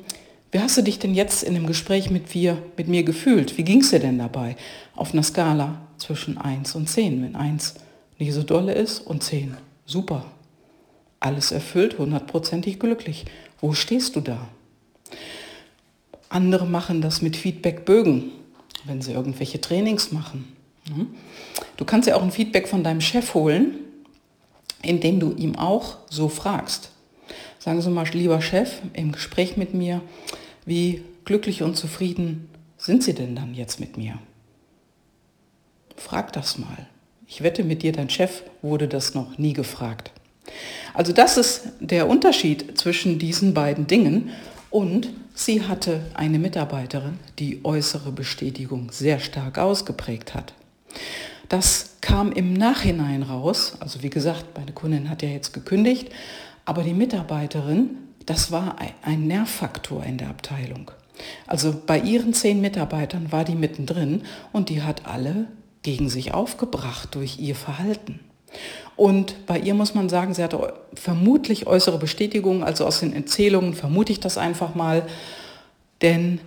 wie 0.52 0.60
hast 0.60 0.76
du 0.76 0.82
dich 0.82 0.98
denn 0.98 1.14
jetzt 1.14 1.42
in 1.42 1.54
dem 1.54 1.66
Gespräch 1.66 2.10
mit, 2.10 2.32
wir, 2.34 2.58
mit 2.76 2.86
mir 2.86 3.02
gefühlt? 3.02 3.58
Wie 3.58 3.64
ging 3.64 3.80
es 3.80 3.90
dir 3.90 3.98
denn 3.98 4.18
dabei? 4.18 4.56
Auf 4.94 5.12
einer 5.12 5.22
Skala 5.22 5.80
zwischen 5.98 6.38
1 6.38 6.74
und 6.76 6.88
10. 6.88 7.22
Wenn 7.22 7.34
1 7.34 7.74
nicht 8.18 8.32
so 8.32 8.42
dolle 8.42 8.72
ist 8.72 9.00
und 9.00 9.22
10 9.22 9.56
super. 9.86 10.26
Alles 11.18 11.50
erfüllt, 11.52 11.98
hundertprozentig 11.98 12.78
glücklich. 12.78 13.24
Wo 13.60 13.72
stehst 13.72 14.14
du 14.14 14.20
da? 14.20 14.48
Andere 16.28 16.66
machen 16.66 17.00
das 17.00 17.22
mit 17.22 17.36
Feedbackbögen 17.36 18.32
wenn 18.84 19.02
sie 19.02 19.12
irgendwelche 19.12 19.60
Trainings 19.60 20.12
machen. 20.12 20.52
Mhm. 20.88 21.08
Du 21.76 21.84
kannst 21.84 22.08
ja 22.08 22.16
auch 22.16 22.22
ein 22.22 22.32
Feedback 22.32 22.68
von 22.68 22.82
deinem 22.82 23.00
Chef 23.00 23.34
holen, 23.34 23.74
indem 24.82 25.20
du 25.20 25.32
ihm 25.34 25.56
auch 25.56 25.98
so 26.08 26.28
fragst. 26.28 26.90
Sagen 27.58 27.80
Sie 27.80 27.90
mal, 27.90 28.06
lieber 28.08 28.42
Chef, 28.42 28.80
im 28.92 29.12
Gespräch 29.12 29.56
mit 29.56 29.72
mir, 29.72 30.00
wie 30.64 31.02
glücklich 31.24 31.62
und 31.62 31.76
zufrieden 31.76 32.48
sind 32.78 33.02
Sie 33.02 33.14
denn 33.14 33.36
dann 33.36 33.54
jetzt 33.54 33.80
mit 33.80 33.96
mir? 33.96 34.18
Frag 35.96 36.32
das 36.32 36.58
mal. 36.58 36.88
Ich 37.26 37.42
wette 37.42 37.64
mit 37.64 37.82
dir, 37.82 37.92
dein 37.92 38.10
Chef 38.10 38.42
wurde 38.60 38.88
das 38.88 39.14
noch 39.14 39.38
nie 39.38 39.52
gefragt. 39.52 40.12
Also 40.94 41.12
das 41.12 41.36
ist 41.36 41.68
der 41.80 42.08
Unterschied 42.08 42.78
zwischen 42.78 43.18
diesen 43.18 43.54
beiden 43.54 43.86
Dingen 43.86 44.30
und 44.70 45.10
sie 45.34 45.62
hatte 45.62 46.00
eine 46.14 46.38
Mitarbeiterin, 46.38 47.18
die 47.38 47.64
äußere 47.64 48.12
Bestätigung 48.12 48.90
sehr 48.90 49.20
stark 49.20 49.58
ausgeprägt 49.58 50.34
hat. 50.34 50.54
Das 51.48 51.96
kam 52.00 52.32
im 52.32 52.54
Nachhinein 52.54 53.22
raus. 53.22 53.76
Also 53.80 54.02
wie 54.02 54.10
gesagt, 54.10 54.46
meine 54.56 54.72
Kundin 54.72 55.08
hat 55.08 55.22
ja 55.22 55.28
jetzt 55.28 55.52
gekündigt, 55.52 56.10
aber 56.64 56.82
die 56.82 56.94
Mitarbeiterin, 56.94 57.98
das 58.26 58.50
war 58.52 58.76
ein 59.02 59.26
Nervfaktor 59.26 60.04
in 60.04 60.18
der 60.18 60.28
Abteilung. 60.28 60.90
Also 61.46 61.74
bei 61.86 61.98
ihren 61.98 62.34
zehn 62.34 62.60
Mitarbeitern 62.60 63.32
war 63.32 63.44
die 63.44 63.54
mittendrin 63.54 64.22
und 64.52 64.68
die 64.68 64.82
hat 64.82 65.06
alle 65.06 65.46
gegen 65.82 66.08
sich 66.08 66.32
aufgebracht 66.32 67.14
durch 67.14 67.38
ihr 67.38 67.54
Verhalten. 67.54 68.20
Und 68.96 69.46
bei 69.46 69.58
ihr 69.58 69.74
muss 69.74 69.94
man 69.94 70.08
sagen, 70.08 70.34
sie 70.34 70.42
hatte 70.42 70.74
vermutlich 70.94 71.66
äußere 71.66 71.98
Bestätigung, 71.98 72.62
also 72.62 72.86
aus 72.86 73.00
den 73.00 73.14
Erzählungen 73.14 73.74
vermute 73.74 74.12
ich 74.12 74.20
das 74.20 74.38
einfach 74.38 74.74
mal, 74.74 75.06
denn 76.02 76.40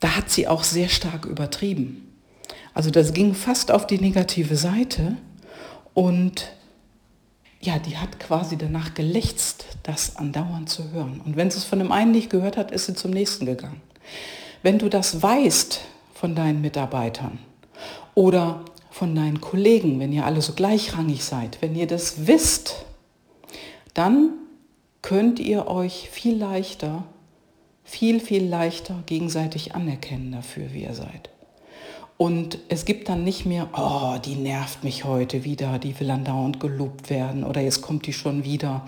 da 0.00 0.16
hat 0.16 0.30
sie 0.30 0.46
auch 0.46 0.64
sehr 0.64 0.88
stark 0.88 1.24
übertrieben. 1.24 2.12
Also 2.74 2.90
das 2.90 3.14
ging 3.14 3.34
fast 3.34 3.70
auf 3.70 3.86
die 3.86 3.98
negative 3.98 4.56
Seite 4.56 5.16
und 5.94 6.52
ja, 7.64 7.78
die 7.78 7.96
hat 7.96 8.20
quasi 8.20 8.58
danach 8.58 8.94
gelächzt, 8.94 9.64
das 9.82 10.16
andauernd 10.16 10.68
zu 10.68 10.90
hören. 10.90 11.20
Und 11.24 11.36
wenn 11.36 11.50
sie 11.50 11.58
es 11.58 11.64
von 11.64 11.78
dem 11.78 11.92
einen 11.92 12.12
nicht 12.12 12.30
gehört 12.30 12.56
hat, 12.56 12.70
ist 12.70 12.86
sie 12.86 12.94
zum 12.94 13.10
nächsten 13.10 13.46
gegangen. 13.46 13.80
Wenn 14.62 14.78
du 14.78 14.88
das 14.88 15.22
weißt 15.22 15.80
von 16.14 16.34
deinen 16.34 16.60
Mitarbeitern 16.60 17.38
oder 18.14 18.64
von 18.90 19.14
deinen 19.14 19.40
Kollegen, 19.40 19.98
wenn 19.98 20.12
ihr 20.12 20.26
alle 20.26 20.42
so 20.42 20.52
gleichrangig 20.52 21.24
seid, 21.24 21.60
wenn 21.60 21.74
ihr 21.74 21.86
das 21.86 22.26
wisst, 22.26 22.84
dann 23.94 24.30
könnt 25.00 25.40
ihr 25.40 25.66
euch 25.66 26.10
viel 26.10 26.36
leichter, 26.36 27.04
viel, 27.82 28.20
viel 28.20 28.46
leichter 28.46 29.02
gegenseitig 29.06 29.74
anerkennen 29.74 30.32
dafür, 30.32 30.72
wie 30.72 30.82
ihr 30.82 30.94
seid. 30.94 31.30
Und 32.16 32.58
es 32.68 32.84
gibt 32.84 33.08
dann 33.08 33.24
nicht 33.24 33.44
mehr, 33.44 33.68
oh, 33.76 34.16
die 34.24 34.36
nervt 34.36 34.84
mich 34.84 35.04
heute 35.04 35.44
wieder, 35.44 35.78
die 35.78 35.98
will 35.98 36.10
andauernd 36.10 36.60
gelobt 36.60 37.10
werden 37.10 37.44
oder 37.44 37.60
jetzt 37.60 37.82
kommt 37.82 38.06
die 38.06 38.12
schon 38.12 38.44
wieder. 38.44 38.86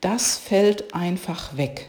Das 0.00 0.36
fällt 0.36 0.92
einfach 0.94 1.56
weg. 1.56 1.88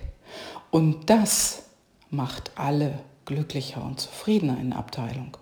Und 0.69 1.09
das 1.09 1.63
macht 2.11 2.51
alle 2.55 2.99
glücklicher 3.25 3.83
und 3.83 3.99
zufriedener 3.99 4.57
in 4.59 4.69
der 4.69 4.79
Abteilung. 4.79 5.35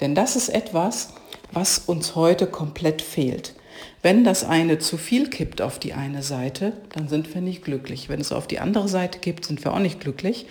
Denn 0.00 0.14
das 0.14 0.36
ist 0.36 0.48
etwas, 0.48 1.12
was 1.52 1.78
uns 1.78 2.14
heute 2.14 2.46
komplett 2.46 3.02
fehlt. 3.02 3.54
Wenn 4.02 4.24
das 4.24 4.44
eine 4.44 4.78
zu 4.78 4.96
viel 4.96 5.28
kippt 5.28 5.60
auf 5.60 5.78
die 5.78 5.92
eine 5.92 6.22
Seite, 6.22 6.72
dann 6.92 7.08
sind 7.08 7.34
wir 7.34 7.42
nicht 7.42 7.62
glücklich. 7.62 8.08
Wenn 8.08 8.20
es 8.20 8.32
auf 8.32 8.46
die 8.46 8.58
andere 8.58 8.88
Seite 8.88 9.18
kippt, 9.18 9.44
sind 9.44 9.62
wir 9.64 9.74
auch 9.74 9.78
nicht 9.78 10.00
glücklich. 10.00 10.46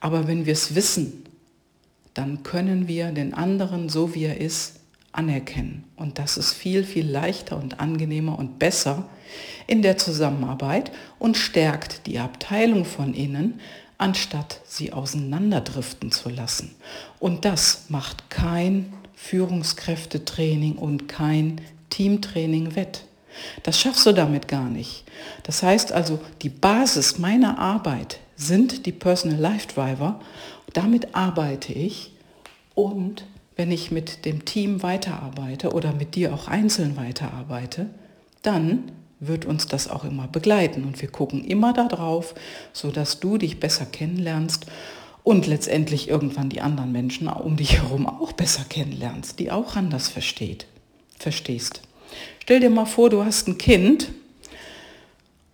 Aber 0.00 0.28
wenn 0.28 0.44
wir 0.44 0.52
es 0.52 0.74
wissen, 0.74 1.24
dann 2.16 2.42
können 2.42 2.88
wir 2.88 3.12
den 3.12 3.34
anderen, 3.34 3.88
so 3.88 4.14
wie 4.14 4.24
er 4.24 4.40
ist, 4.40 4.80
anerkennen. 5.12 5.84
Und 5.96 6.18
das 6.18 6.36
ist 6.36 6.52
viel, 6.52 6.84
viel 6.84 7.08
leichter 7.08 7.56
und 7.56 7.80
angenehmer 7.80 8.38
und 8.38 8.58
besser 8.58 9.04
in 9.66 9.82
der 9.82 9.98
Zusammenarbeit 9.98 10.92
und 11.18 11.36
stärkt 11.36 12.06
die 12.06 12.18
Abteilung 12.18 12.84
von 12.84 13.14
innen, 13.14 13.60
anstatt 13.98 14.60
sie 14.66 14.92
auseinanderdriften 14.92 16.12
zu 16.12 16.28
lassen. 16.28 16.74
Und 17.18 17.44
das 17.44 17.86
macht 17.88 18.30
kein 18.30 18.92
Führungskräftetraining 19.14 20.76
und 20.76 21.08
kein 21.08 21.60
Teamtraining 21.90 22.76
wett. 22.76 23.04
Das 23.62 23.80
schaffst 23.80 24.06
du 24.06 24.12
damit 24.12 24.48
gar 24.48 24.68
nicht. 24.68 25.04
Das 25.42 25.62
heißt 25.62 25.92
also, 25.92 26.20
die 26.42 26.48
Basis 26.48 27.18
meiner 27.18 27.58
Arbeit 27.58 28.20
sind 28.36 28.86
die 28.86 28.92
Personal 28.92 29.38
Life 29.38 29.68
Driver. 29.74 30.20
Damit 30.72 31.14
arbeite 31.14 31.72
ich 31.72 32.12
und 32.74 33.24
wenn 33.56 33.70
ich 33.70 33.90
mit 33.90 34.24
dem 34.24 34.44
Team 34.44 34.82
weiterarbeite 34.82 35.72
oder 35.72 35.92
mit 35.92 36.14
dir 36.14 36.34
auch 36.34 36.48
einzeln 36.48 36.96
weiterarbeite, 36.96 37.88
dann 38.42 38.92
wird 39.18 39.46
uns 39.46 39.66
das 39.66 39.88
auch 39.88 40.04
immer 40.04 40.28
begleiten 40.28 40.84
und 40.84 41.00
wir 41.00 41.08
gucken 41.08 41.42
immer 41.42 41.72
darauf, 41.72 42.34
sodass 42.74 43.18
du 43.18 43.38
dich 43.38 43.58
besser 43.58 43.86
kennenlernst 43.86 44.66
und 45.24 45.46
letztendlich 45.46 46.08
irgendwann 46.08 46.50
die 46.50 46.60
anderen 46.60 46.92
Menschen 46.92 47.28
um 47.28 47.56
dich 47.56 47.78
herum 47.78 48.06
auch 48.06 48.32
besser 48.32 48.64
kennenlernst, 48.68 49.38
die 49.38 49.50
auch 49.50 49.74
anders 49.74 50.08
versteht, 50.08 50.66
verstehst. 51.18 51.80
Stell 52.40 52.60
dir 52.60 52.70
mal 52.70 52.84
vor, 52.84 53.10
du 53.10 53.24
hast 53.24 53.48
ein 53.48 53.58
Kind 53.58 54.12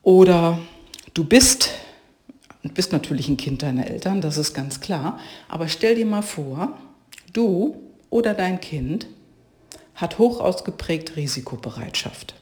oder 0.02 0.58
du 1.14 1.24
bist, 1.24 1.70
bist 2.70 2.92
natürlich 2.92 3.28
ein 3.28 3.36
Kind 3.36 3.62
deiner 3.62 3.88
Eltern, 3.88 4.20
das 4.20 4.38
ist 4.38 4.54
ganz 4.54 4.80
klar, 4.80 5.18
aber 5.48 5.68
stell 5.68 5.96
dir 5.96 6.06
mal 6.06 6.22
vor, 6.22 6.78
du 7.32 7.76
oder 8.10 8.34
dein 8.34 8.60
Kind 8.60 9.06
hat 9.94 10.18
hoch 10.18 10.40
ausgeprägt 10.40 11.16
Risikobereitschaft. 11.16 12.34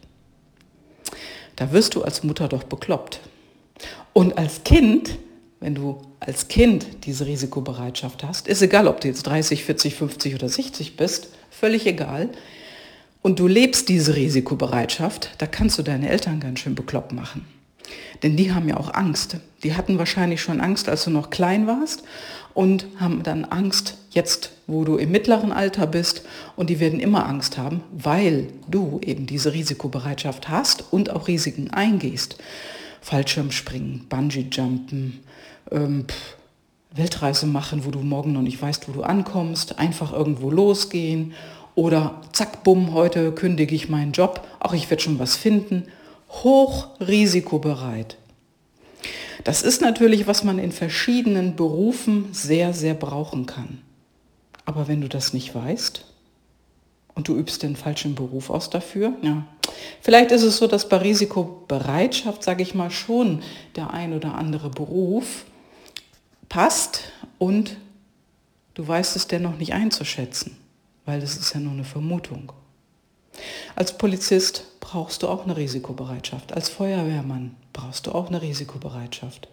Da 1.56 1.72
wirst 1.72 1.94
du 1.94 2.02
als 2.02 2.22
Mutter 2.22 2.48
doch 2.48 2.64
bekloppt. 2.64 3.20
Und 4.12 4.37
als 4.38 4.64
Kind 4.64 5.18
wenn 5.61 5.74
du 5.74 6.00
als 6.20 6.48
Kind 6.48 7.04
diese 7.04 7.26
Risikobereitschaft 7.26 8.24
hast, 8.24 8.48
ist 8.48 8.62
egal, 8.62 8.88
ob 8.88 9.00
du 9.00 9.09
jetzt 9.09 9.24
30, 9.24 9.64
40, 9.64 9.94
50 9.94 10.35
oder 10.35 10.48
60 10.48 10.96
bist, 10.96 11.28
völlig 11.50 11.87
egal. 11.87 12.30
Und 13.22 13.38
du 13.38 13.46
lebst 13.46 13.90
diese 13.90 14.16
Risikobereitschaft, 14.16 15.30
da 15.37 15.46
kannst 15.46 15.78
du 15.78 15.83
deine 15.83 16.09
Eltern 16.09 16.40
ganz 16.40 16.61
schön 16.61 16.74
bekloppt 16.74 17.12
machen. 17.12 17.46
Denn 18.23 18.37
die 18.37 18.53
haben 18.53 18.69
ja 18.69 18.77
auch 18.77 18.93
Angst. 18.93 19.37
Die 19.62 19.75
hatten 19.75 19.99
wahrscheinlich 19.99 20.43
schon 20.43 20.61
Angst, 20.61 20.88
als 20.88 21.05
du 21.05 21.11
noch 21.11 21.31
klein 21.31 21.66
warst 21.66 22.03
und 22.55 22.87
haben 22.99 23.23
dann 23.23 23.45
Angst 23.45 23.97
jetzt, 24.11 24.51
wo 24.66 24.85
du 24.85 24.97
im 24.97 25.11
mittleren 25.11 25.53
Alter 25.53 25.87
bist. 25.87 26.23
Und 26.57 26.71
die 26.71 26.81
werden 26.81 27.01
immer 27.01 27.27
Angst 27.27 27.59
haben, 27.59 27.83
weil 27.93 28.49
du 28.69 29.01
eben 29.03 29.27
diese 29.27 29.53
Risikobereitschaft 29.53 30.49
hast 30.49 30.85
und 30.90 31.11
auch 31.11 31.29
Risiken 31.29 31.71
eingehst. 31.71 32.37
Fallschirmspringen, 33.01 34.07
Bungee-Jumpen, 34.09 35.21
ähm, 35.71 36.07
Weltreise 36.93 37.47
machen, 37.47 37.85
wo 37.85 37.90
du 37.90 38.01
morgen 38.01 38.33
noch 38.33 38.43
nicht 38.43 38.61
weißt, 38.61 38.88
wo 38.88 38.93
du 38.93 39.03
ankommst, 39.03 39.79
einfach 39.79 40.12
irgendwo 40.12 40.51
losgehen 40.51 41.33
oder 41.75 42.21
zack, 42.33 42.64
bumm, 42.64 42.93
heute 42.93 43.33
kündige 43.33 43.75
ich 43.75 43.88
meinen 43.88 44.12
Job, 44.12 44.47
auch 44.59 44.75
ich 44.75 44.90
werde 44.90 45.03
schon 45.03 45.19
was 45.19 45.37
finden. 45.37 45.85
Hochrisikobereit. 46.31 48.16
Das 49.45 49.62
ist 49.62 49.81
natürlich, 49.81 50.27
was 50.27 50.45
man 50.45 50.59
in 50.59 50.73
verschiedenen 50.73 51.57
Berufen 51.57 52.29
sehr, 52.33 52.73
sehr 52.73 52.95
brauchen 52.95 53.47
kann. 53.47 53.81
Aber 54.64 54.88
wenn 54.88 55.01
du 55.01 55.09
das 55.09 55.33
nicht 55.33 55.55
weißt 55.55 56.05
und 57.14 57.29
du 57.29 57.37
übst 57.37 57.62
den 57.62 57.77
falschen 57.77 58.14
Beruf 58.14 58.51
aus 58.51 58.71
dafür, 58.71 59.14
ja, 59.23 59.47
vielleicht 60.01 60.31
ist 60.31 60.43
es 60.43 60.59
so, 60.59 60.66
dass 60.66 60.88
bei 60.88 60.99
Risikobereitschaft, 60.99 62.43
sage 62.43 62.62
ich 62.62 62.75
mal, 62.75 62.90
schon 62.90 63.43
der 63.77 63.90
ein 63.90 64.12
oder 64.12 64.35
andere 64.35 64.71
Beruf 64.71 65.45
passt 66.49 67.05
und 67.38 67.77
du 68.75 68.87
weißt 68.87 69.16
es 69.16 69.27
dennoch 69.27 69.57
nicht 69.57 69.73
einzuschätzen, 69.73 70.57
weil 71.07 71.21
das 71.21 71.37
ist 71.37 71.55
ja 71.55 71.61
nur 71.61 71.73
eine 71.73 71.85
Vermutung. 71.85 72.53
Als 73.75 73.97
Polizist 73.97 74.64
brauchst 74.90 75.22
du 75.22 75.29
auch 75.29 75.44
eine 75.44 75.57
Risikobereitschaft. 75.57 76.53
Als 76.53 76.68
Feuerwehrmann 76.68 77.55
brauchst 77.72 78.09
du 78.09 78.12
auch 78.12 78.26
eine 78.26 78.42
Risikobereitschaft. 78.42 79.46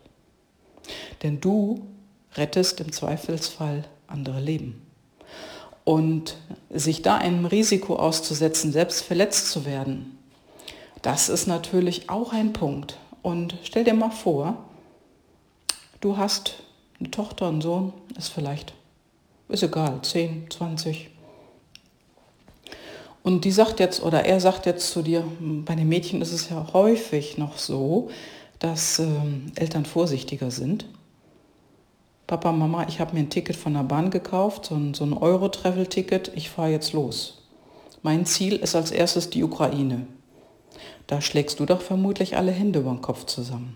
Denn 1.21 1.39
du 1.39 1.86
rettest 2.34 2.80
im 2.80 2.91
Zweifelsfall 2.91 3.86
andere 4.08 4.39
Leben. 4.39 4.82
Und 5.84 6.38
sich 6.71 7.04
da 7.04 7.17
einem 7.17 7.45
Risiko 7.45 7.97
auszusetzen, 7.97 8.71
selbst 8.71 9.04
verletzt 9.04 9.52
zu 9.52 9.65
werden, 9.65 10.17
das 11.04 11.30
ist 11.30 11.45
natürlich 11.45 12.10
auch 12.10 12.34
ein 12.34 12.52
Punkt. 12.52 12.97
Und 13.21 13.58
stell 13.62 13.84
dir 13.84 13.93
mal 13.93 14.10
vor, 14.10 14.65
du 16.02 16.17
hast 16.17 16.63
eine 17.00 17.12
Tochter, 17.12 17.47
einen 17.47 17.62
Sohn, 17.62 17.93
ist 18.17 18.30
vielleicht, 18.30 18.73
ist 19.50 19.62
egal, 19.62 20.02
10, 20.02 20.50
20, 20.50 21.12
und 23.28 23.44
die 23.44 23.52
sagt 23.52 23.82
jetzt, 23.82 24.02
oder 24.02 24.24
er 24.24 24.40
sagt 24.40 24.66
jetzt 24.66 24.90
zu 24.90 25.02
dir, 25.02 25.22
bei 25.42 25.76
den 25.76 25.90
Mädchen 25.90 26.22
ist 26.22 26.32
es 26.32 26.50
ja 26.50 26.66
häufig 26.72 27.38
noch 27.38 27.58
so, 27.58 28.10
dass 28.60 29.00
ähm, 29.00 29.52
Eltern 29.56 29.84
vorsichtiger 29.84 30.50
sind. 30.50 30.86
Papa, 32.26 32.54
Mama, 32.54 32.86
ich 32.88 33.02
habe 33.02 33.13
mir 33.13 33.20
ein 33.20 33.30
Ticket 33.30 33.58
von 33.58 33.74
der 33.74 33.84
Bahn 33.84 34.12
gekauft, 34.12 34.68
so 34.68 34.76
ein, 34.76 34.94
so 34.94 35.04
ein 35.04 35.12
Euro-Travel-Ticket, 35.12 36.32
ich 36.36 36.50
fahre 36.50 36.72
jetzt 36.72 36.94
los. 36.94 37.44
Mein 38.02 38.26
Ziel 38.26 38.56
ist 38.56 38.76
als 38.76 38.92
erstes 38.92 39.30
die 39.30 39.44
Ukraine. 39.44 40.08
Da 41.06 41.20
schlägst 41.20 41.60
du 41.60 41.66
doch 41.66 41.82
vermutlich 41.82 42.38
alle 42.38 42.54
Hände 42.54 42.80
über 42.80 42.92
den 42.92 43.02
Kopf 43.02 43.26
zusammen. 43.26 43.76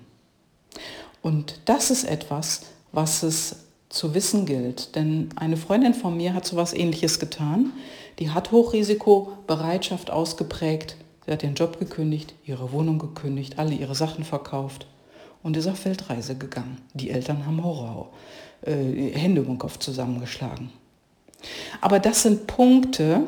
Und 1.21 1.59
das 1.65 1.91
ist 1.91 2.05
etwas, 2.05 2.67
was 2.93 3.21
es 3.23 3.57
zu 3.89 4.13
wissen 4.13 4.45
gilt. 4.45 4.95
Denn 4.95 5.27
eine 5.35 5.57
Freundin 5.57 5.93
von 5.93 6.15
mir 6.15 6.33
hat 6.33 6.45
so 6.45 6.55
etwas 6.55 6.71
ähnliches 6.73 7.19
getan. 7.19 7.73
Die 8.19 8.29
hat 8.29 8.51
Hochrisikobereitschaft 8.51 10.11
ausgeprägt. 10.11 10.97
Sie 11.25 11.31
hat 11.31 11.43
ihren 11.43 11.55
Job 11.55 11.79
gekündigt, 11.79 12.33
ihre 12.45 12.71
Wohnung 12.71 12.99
gekündigt, 12.99 13.59
alle 13.59 13.73
ihre 13.73 13.95
Sachen 13.95 14.23
verkauft 14.23 14.87
und 15.43 15.57
ist 15.57 15.67
auf 15.67 15.85
Weltreise 15.85 16.37
gegangen. 16.37 16.77
Die 16.93 17.09
Eltern 17.09 17.45
haben 17.45 17.63
Horror, 17.63 18.09
äh, 18.61 19.11
Hände 19.13 19.41
über 19.41 19.51
den 19.51 19.59
Kopf 19.59 19.77
zusammengeschlagen. 19.77 20.71
Aber 21.79 21.99
das 21.99 22.23
sind 22.23 22.47
Punkte, 22.47 23.23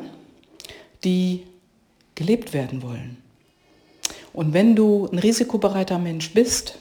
die 1.02 1.44
gelebt 2.14 2.52
werden 2.52 2.82
wollen. 2.82 3.16
Und 4.32 4.52
wenn 4.52 4.74
du 4.74 5.08
ein 5.10 5.18
risikobereiter 5.18 5.98
Mensch 5.98 6.32
bist, 6.32 6.78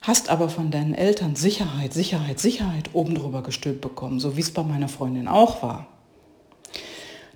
hast 0.00 0.28
aber 0.28 0.48
von 0.48 0.70
deinen 0.70 0.94
Eltern 0.94 1.36
Sicherheit, 1.36 1.92
Sicherheit, 1.92 2.40
Sicherheit 2.40 2.90
oben 2.92 3.14
drüber 3.14 3.42
gestülpt 3.42 3.80
bekommen, 3.80 4.20
so 4.20 4.36
wie 4.36 4.40
es 4.40 4.52
bei 4.52 4.62
meiner 4.62 4.88
Freundin 4.88 5.28
auch 5.28 5.62
war, 5.62 5.88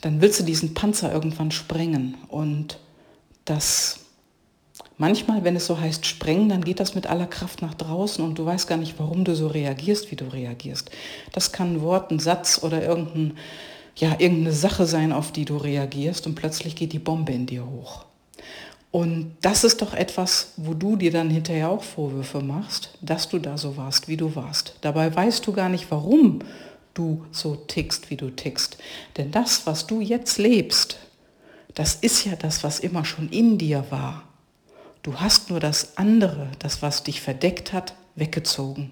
dann 0.06 0.20
willst 0.20 0.38
du 0.38 0.44
diesen 0.44 0.72
Panzer 0.72 1.12
irgendwann 1.12 1.50
sprengen. 1.50 2.14
Und 2.28 2.78
das 3.44 4.04
manchmal, 4.98 5.42
wenn 5.42 5.56
es 5.56 5.66
so 5.66 5.80
heißt 5.80 6.06
sprengen, 6.06 6.48
dann 6.48 6.62
geht 6.62 6.78
das 6.78 6.94
mit 6.94 7.08
aller 7.08 7.26
Kraft 7.26 7.60
nach 7.60 7.74
draußen 7.74 8.24
und 8.24 8.38
du 8.38 8.46
weißt 8.46 8.68
gar 8.68 8.78
nicht, 8.78 9.00
warum 9.00 9.24
du 9.24 9.34
so 9.34 9.48
reagierst, 9.48 10.12
wie 10.12 10.16
du 10.16 10.26
reagierst. 10.26 10.92
Das 11.32 11.50
kann 11.50 11.74
ein 11.74 11.80
Wort, 11.80 12.12
ein 12.12 12.20
Satz 12.20 12.60
oder 12.62 12.84
irgendein, 12.84 13.36
ja, 13.96 14.14
irgendeine 14.18 14.52
Sache 14.52 14.86
sein, 14.86 15.12
auf 15.12 15.32
die 15.32 15.44
du 15.44 15.56
reagierst 15.56 16.28
und 16.28 16.36
plötzlich 16.36 16.76
geht 16.76 16.92
die 16.92 17.00
Bombe 17.00 17.32
in 17.32 17.46
dir 17.46 17.66
hoch. 17.66 18.04
Und 18.92 19.36
das 19.42 19.64
ist 19.64 19.82
doch 19.82 19.92
etwas, 19.92 20.52
wo 20.56 20.72
du 20.72 20.94
dir 20.94 21.10
dann 21.10 21.30
hinterher 21.30 21.68
auch 21.68 21.82
Vorwürfe 21.82 22.40
machst, 22.42 22.96
dass 23.02 23.28
du 23.28 23.40
da 23.40 23.58
so 23.58 23.76
warst, 23.76 24.06
wie 24.06 24.16
du 24.16 24.36
warst. 24.36 24.76
Dabei 24.82 25.12
weißt 25.12 25.44
du 25.44 25.52
gar 25.52 25.68
nicht, 25.68 25.90
warum 25.90 26.38
du 26.96 27.26
so 27.30 27.56
tickst, 27.56 28.10
wie 28.10 28.16
du 28.16 28.30
tickst. 28.30 28.78
Denn 29.16 29.30
das, 29.30 29.66
was 29.66 29.86
du 29.86 30.00
jetzt 30.00 30.38
lebst, 30.38 30.98
das 31.74 31.94
ist 31.94 32.24
ja 32.24 32.36
das, 32.36 32.64
was 32.64 32.80
immer 32.80 33.04
schon 33.04 33.28
in 33.28 33.58
dir 33.58 33.84
war. 33.90 34.22
Du 35.02 35.16
hast 35.20 35.50
nur 35.50 35.60
das 35.60 35.96
andere, 35.98 36.48
das, 36.58 36.82
was 36.82 37.04
dich 37.04 37.20
verdeckt 37.20 37.72
hat, 37.72 37.94
weggezogen. 38.16 38.90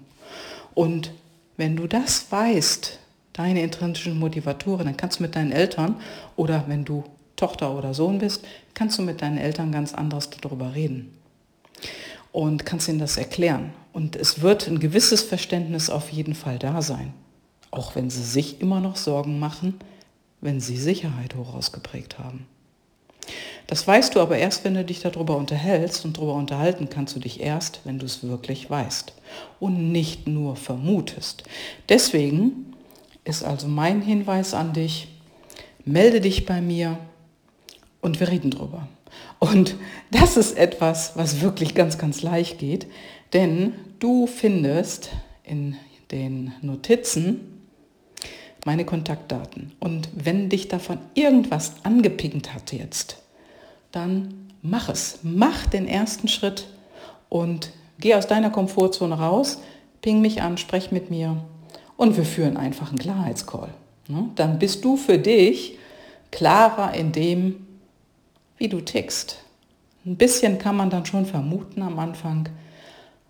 Und 0.73 1.11
wenn 1.57 1.75
du 1.75 1.87
das 1.87 2.31
weißt, 2.31 2.99
deine 3.33 3.61
intrinsischen 3.61 4.17
Motivatoren, 4.17 4.85
dann 4.85 4.97
kannst 4.97 5.19
du 5.19 5.23
mit 5.23 5.35
deinen 5.35 5.51
Eltern 5.51 5.95
oder 6.35 6.65
wenn 6.67 6.85
du 6.85 7.03
Tochter 7.35 7.77
oder 7.77 7.93
Sohn 7.93 8.19
bist, 8.19 8.45
kannst 8.73 8.97
du 8.97 9.01
mit 9.01 9.21
deinen 9.21 9.37
Eltern 9.37 9.71
ganz 9.71 9.93
anderes 9.93 10.29
darüber 10.29 10.73
reden 10.73 11.17
und 12.31 12.65
kannst 12.65 12.87
ihnen 12.87 12.99
das 12.99 13.17
erklären. 13.17 13.73
Und 13.91 14.15
es 14.15 14.41
wird 14.41 14.67
ein 14.67 14.79
gewisses 14.79 15.21
Verständnis 15.21 15.89
auf 15.89 16.11
jeden 16.11 16.35
Fall 16.35 16.59
da 16.59 16.81
sein, 16.81 17.13
auch 17.75 17.95
wenn 17.95 18.09
sie 18.09 18.23
sich 18.23 18.61
immer 18.61 18.79
noch 18.79 18.95
Sorgen 18.95 19.39
machen, 19.39 19.79
wenn 20.41 20.59
sie 20.59 20.77
Sicherheit 20.77 21.35
hoch 21.35 21.53
ausgeprägt 21.53 22.19
haben. 22.19 22.45
Das 23.67 23.87
weißt 23.87 24.13
du 24.13 24.19
aber 24.19 24.37
erst, 24.37 24.63
wenn 24.63 24.75
du 24.75 24.85
dich 24.85 25.01
darüber 25.01 25.35
unterhältst 25.37 26.05
und 26.05 26.17
darüber 26.17 26.35
unterhalten 26.35 26.89
kannst 26.89 27.15
du 27.15 27.19
dich 27.19 27.39
erst, 27.41 27.81
wenn 27.83 27.97
du 27.97 28.05
es 28.05 28.23
wirklich 28.23 28.69
weißt 28.69 29.13
und 29.59 29.91
nicht 29.91 30.27
nur 30.27 30.55
vermutest. 30.55 31.43
Deswegen 31.89 32.73
ist 33.23 33.43
also 33.43 33.67
mein 33.67 34.03
Hinweis 34.03 34.53
an 34.53 34.73
dich, 34.73 35.07
melde 35.83 36.21
dich 36.21 36.45
bei 36.45 36.61
mir, 36.61 36.99
und 38.05 38.19
wir 38.19 38.29
reden 38.29 38.51
drüber. 38.51 38.87
Und 39.39 39.75
das 40.11 40.37
ist 40.37 40.57
etwas, 40.57 41.13
was 41.15 41.41
wirklich 41.41 41.73
ganz, 41.73 41.97
ganz 41.97 42.21
leicht 42.21 42.59
geht, 42.59 42.85
denn 43.33 43.73
du 43.99 44.27
findest 44.27 45.09
in 45.43 45.75
den 46.11 46.53
Notizen 46.61 47.54
meine 48.65 48.83
Kontaktdaten. 48.83 49.71
Und 49.79 50.09
wenn 50.13 50.49
dich 50.49 50.67
davon 50.67 50.97
irgendwas 51.13 51.75
angepinkt 51.83 52.53
hat 52.53 52.73
jetzt, 52.73 53.17
dann 53.91 54.49
mach 54.61 54.89
es. 54.89 55.19
Mach 55.23 55.65
den 55.67 55.87
ersten 55.87 56.27
Schritt 56.27 56.67
und 57.29 57.71
geh 57.99 58.15
aus 58.15 58.27
deiner 58.27 58.49
Komfortzone 58.49 59.17
raus, 59.17 59.59
ping 60.01 60.19
mich 60.19 60.41
an, 60.41 60.57
sprech 60.57 60.91
mit 60.91 61.09
mir 61.09 61.37
und 61.95 62.17
wir 62.17 62.25
führen 62.25 62.57
einfach 62.57 62.89
einen 62.89 62.97
Klarheitscall. 62.97 63.69
Ne? 64.07 64.29
Dann 64.35 64.59
bist 64.59 64.83
du 64.83 64.97
für 64.97 65.19
dich 65.19 65.77
klarer 66.31 66.93
in 66.93 67.11
dem, 67.11 67.67
wie 68.57 68.67
du 68.67 68.81
tickst. 68.81 69.37
Ein 70.05 70.17
bisschen 70.17 70.57
kann 70.57 70.75
man 70.75 70.89
dann 70.89 71.05
schon 71.05 71.25
vermuten 71.25 71.81
am 71.81 71.99
Anfang 71.99 72.49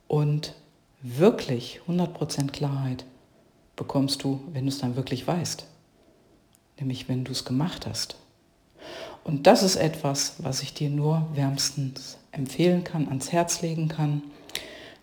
und 0.07 0.53
wirklich 1.01 1.81
100% 1.87 2.51
Klarheit 2.51 3.05
bekommst 3.75 4.23
du, 4.23 4.41
wenn 4.53 4.65
du 4.65 4.69
es 4.69 4.79
dann 4.79 4.95
wirklich 4.95 5.27
weißt. 5.27 5.65
Nämlich 6.79 7.07
wenn 7.07 7.23
du 7.23 7.31
es 7.31 7.45
gemacht 7.45 7.85
hast. 7.87 8.17
Und 9.23 9.47
das 9.47 9.63
ist 9.63 9.75
etwas, 9.75 10.35
was 10.39 10.61
ich 10.61 10.73
dir 10.73 10.89
nur 10.89 11.27
wärmstens 11.33 12.17
empfehlen 12.31 12.83
kann, 12.83 13.07
ans 13.07 13.31
Herz 13.31 13.61
legen 13.61 13.87
kann. 13.87 14.21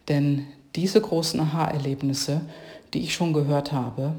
Denn 0.08 0.46
diese 0.76 1.00
großen 1.00 1.40
Aha-Erlebnisse, 1.40 2.42
die 2.94 3.00
ich 3.00 3.14
schon 3.14 3.32
gehört 3.32 3.72
habe, 3.72 4.14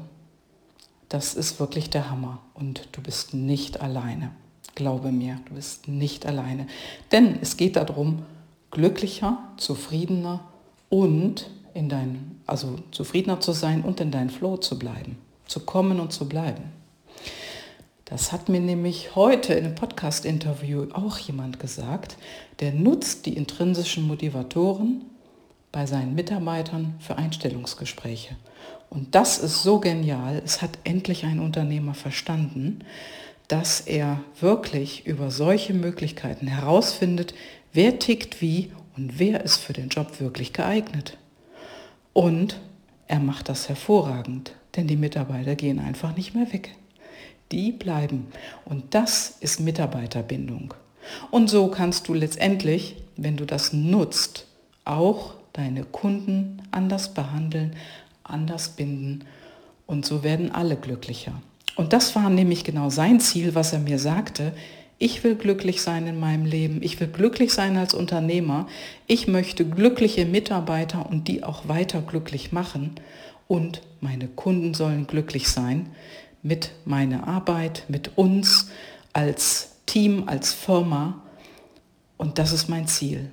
das 1.08 1.34
ist 1.34 1.60
wirklich 1.60 1.90
der 1.90 2.10
Hammer. 2.10 2.40
Und 2.54 2.88
du 2.92 3.00
bist 3.00 3.34
nicht 3.34 3.80
alleine. 3.80 4.30
Glaube 4.74 5.12
mir, 5.12 5.40
du 5.46 5.54
bist 5.54 5.88
nicht 5.88 6.26
alleine. 6.26 6.66
Denn 7.12 7.38
es 7.40 7.56
geht 7.56 7.76
darum, 7.76 8.24
glücklicher, 8.70 9.38
zufriedener 9.56 10.40
und 10.88 11.50
in 11.72 11.88
dein, 11.88 12.33
also 12.46 12.76
zufriedener 12.90 13.40
zu 13.40 13.52
sein 13.52 13.82
und 13.82 14.00
in 14.00 14.10
deinen 14.10 14.30
Flow 14.30 14.56
zu 14.56 14.78
bleiben, 14.78 15.18
zu 15.46 15.60
kommen 15.60 16.00
und 16.00 16.12
zu 16.12 16.28
bleiben. 16.28 16.64
Das 18.04 18.32
hat 18.32 18.48
mir 18.48 18.60
nämlich 18.60 19.16
heute 19.16 19.54
in 19.54 19.64
einem 19.64 19.74
Podcast-Interview 19.74 20.88
auch 20.92 21.18
jemand 21.18 21.58
gesagt, 21.58 22.16
der 22.60 22.72
nutzt 22.72 23.24
die 23.26 23.36
intrinsischen 23.36 24.06
Motivatoren 24.06 25.02
bei 25.72 25.86
seinen 25.86 26.14
Mitarbeitern 26.14 26.94
für 27.00 27.16
Einstellungsgespräche. 27.16 28.36
Und 28.90 29.14
das 29.14 29.38
ist 29.38 29.62
so 29.62 29.80
genial. 29.80 30.40
Es 30.44 30.62
hat 30.62 30.78
endlich 30.84 31.24
ein 31.24 31.40
Unternehmer 31.40 31.94
verstanden, 31.94 32.84
dass 33.48 33.80
er 33.80 34.20
wirklich 34.38 35.06
über 35.06 35.30
solche 35.30 35.74
Möglichkeiten 35.74 36.46
herausfindet, 36.46 37.34
wer 37.72 37.98
tickt 37.98 38.40
wie 38.40 38.70
und 38.96 39.18
wer 39.18 39.42
ist 39.42 39.56
für 39.56 39.72
den 39.72 39.88
Job 39.88 40.20
wirklich 40.20 40.52
geeignet. 40.52 41.18
Und 42.14 42.58
er 43.06 43.18
macht 43.18 43.50
das 43.50 43.68
hervorragend, 43.68 44.54
denn 44.76 44.86
die 44.86 44.96
Mitarbeiter 44.96 45.54
gehen 45.54 45.78
einfach 45.78 46.16
nicht 46.16 46.34
mehr 46.34 46.50
weg. 46.54 46.74
Die 47.52 47.70
bleiben. 47.70 48.28
Und 48.64 48.94
das 48.94 49.36
ist 49.40 49.60
Mitarbeiterbindung. 49.60 50.72
Und 51.30 51.50
so 51.50 51.68
kannst 51.68 52.08
du 52.08 52.14
letztendlich, 52.14 52.96
wenn 53.16 53.36
du 53.36 53.44
das 53.44 53.74
nutzt, 53.74 54.46
auch 54.86 55.34
deine 55.52 55.84
Kunden 55.84 56.62
anders 56.70 57.12
behandeln, 57.12 57.76
anders 58.22 58.70
binden 58.70 59.24
und 59.86 60.06
so 60.06 60.22
werden 60.22 60.50
alle 60.50 60.76
glücklicher. 60.76 61.32
Und 61.76 61.92
das 61.92 62.14
war 62.14 62.30
nämlich 62.30 62.64
genau 62.64 62.88
sein 62.88 63.20
Ziel, 63.20 63.54
was 63.54 63.72
er 63.72 63.80
mir 63.80 63.98
sagte. 63.98 64.52
Ich 64.98 65.24
will 65.24 65.34
glücklich 65.34 65.82
sein 65.82 66.06
in 66.06 66.20
meinem 66.20 66.46
Leben. 66.46 66.82
Ich 66.82 67.00
will 67.00 67.08
glücklich 67.08 67.52
sein 67.52 67.76
als 67.76 67.94
Unternehmer. 67.94 68.68
Ich 69.06 69.26
möchte 69.26 69.64
glückliche 69.64 70.24
Mitarbeiter 70.24 71.08
und 71.08 71.28
die 71.28 71.42
auch 71.42 71.68
weiter 71.68 72.00
glücklich 72.00 72.52
machen. 72.52 72.94
Und 73.48 73.82
meine 74.00 74.28
Kunden 74.28 74.72
sollen 74.74 75.06
glücklich 75.06 75.48
sein 75.48 75.90
mit 76.42 76.72
meiner 76.84 77.26
Arbeit, 77.26 77.84
mit 77.88 78.16
uns 78.16 78.70
als 79.12 79.72
Team, 79.86 80.24
als 80.26 80.52
Firma. 80.52 81.22
Und 82.16 82.38
das 82.38 82.52
ist 82.52 82.68
mein 82.68 82.86
Ziel. 82.86 83.30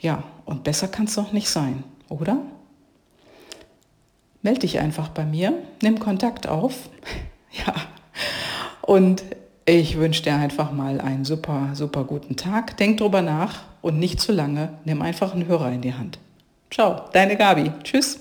Ja, 0.00 0.24
und 0.44 0.64
besser 0.64 0.88
kann 0.88 1.06
es 1.06 1.14
doch 1.14 1.32
nicht 1.32 1.48
sein, 1.48 1.84
oder? 2.08 2.40
Meld 4.42 4.62
dich 4.62 4.78
einfach 4.78 5.08
bei 5.08 5.24
mir, 5.24 5.52
nimm 5.82 5.98
Kontakt 5.98 6.46
auf. 6.46 6.88
ja. 7.66 7.74
Und 8.82 9.22
ich 9.68 9.98
wünsche 9.98 10.22
dir 10.22 10.34
einfach 10.34 10.72
mal 10.72 10.98
einen 10.98 11.26
super, 11.26 11.70
super 11.74 12.04
guten 12.04 12.36
Tag. 12.36 12.78
Denk 12.78 12.98
drüber 12.98 13.20
nach 13.20 13.64
und 13.82 13.98
nicht 13.98 14.18
zu 14.18 14.32
lange. 14.32 14.70
Nimm 14.86 15.02
einfach 15.02 15.34
einen 15.34 15.46
Hörer 15.46 15.70
in 15.72 15.82
die 15.82 15.92
Hand. 15.92 16.18
Ciao, 16.70 17.02
deine 17.12 17.36
Gabi. 17.36 17.70
Tschüss. 17.82 18.18